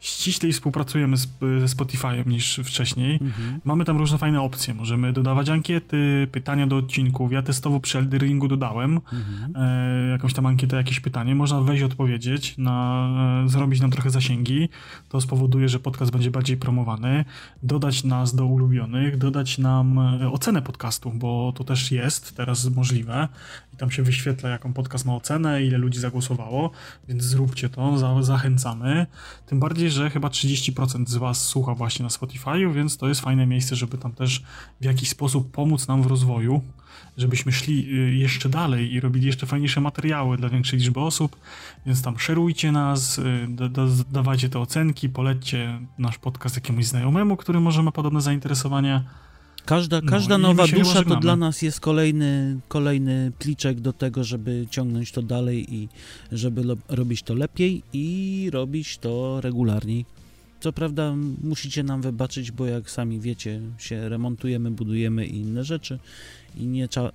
[0.00, 3.18] ściślej współpracujemy z, ze Spotify'em niż wcześniej.
[3.22, 3.60] Mhm.
[3.64, 4.74] Mamy tam różne fajne opcje.
[4.74, 7.32] Możemy dodawać ankiety, pytania do odcinków.
[7.32, 9.52] Ja testowo przy Elderingu dodałem Mhm.
[9.56, 11.34] e, jakąś tam ankietę, jakieś pytanie.
[11.34, 13.08] Można wejść odpowiedzieć, na,
[13.44, 14.68] e, zrobić nam trochę zasięgi.
[15.08, 17.24] To spowoduje, że podcast będzie bardziej promowany.
[17.62, 23.28] Dodać nas do ulubionych, dodać nam e, ocenę podcastu, bo to też jest teraz możliwe.
[23.80, 26.70] Tam się wyświetla, jaką podcast ma ocenę, ile ludzi zagłosowało,
[27.08, 29.06] więc zróbcie to, za, zachęcamy.
[29.46, 33.46] Tym bardziej, że chyba 30% z Was słucha właśnie na Spotify'u, więc to jest fajne
[33.46, 34.42] miejsce, żeby tam też
[34.80, 36.62] w jakiś sposób pomóc nam w rozwoju,
[37.16, 41.36] żebyśmy szli y, jeszcze dalej i robili jeszcze fajniejsze materiały dla większej liczby osób,
[41.86, 47.36] więc tam szerujcie nas, y, da, da, dawajcie te ocenki, polećcie nasz podcast jakiemuś znajomemu,
[47.36, 49.04] który może ma podobne zainteresowania.
[49.66, 54.66] Każda, No każda nowa dusza to dla nas jest kolejny, kolejny pliczek do tego, żeby
[54.70, 55.88] ciągnąć to dalej i
[56.32, 60.04] żeby robić to lepiej i robić to regularniej.
[60.60, 65.98] Co prawda musicie nam wybaczyć, bo jak sami wiecie, się remontujemy, budujemy i inne rzeczy
[66.56, 67.12] i nie cza-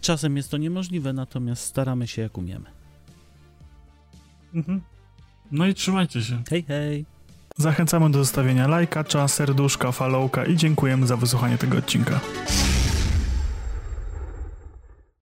[0.00, 2.66] czasem jest to niemożliwe, natomiast staramy się jak umiemy.
[4.54, 4.80] Mhm.
[5.52, 6.42] No i trzymajcie się.
[6.50, 7.04] Hej, hej!
[7.60, 12.20] Zachęcamy do zostawienia lajka, serduszka, followka i dziękujemy za wysłuchanie tego odcinka.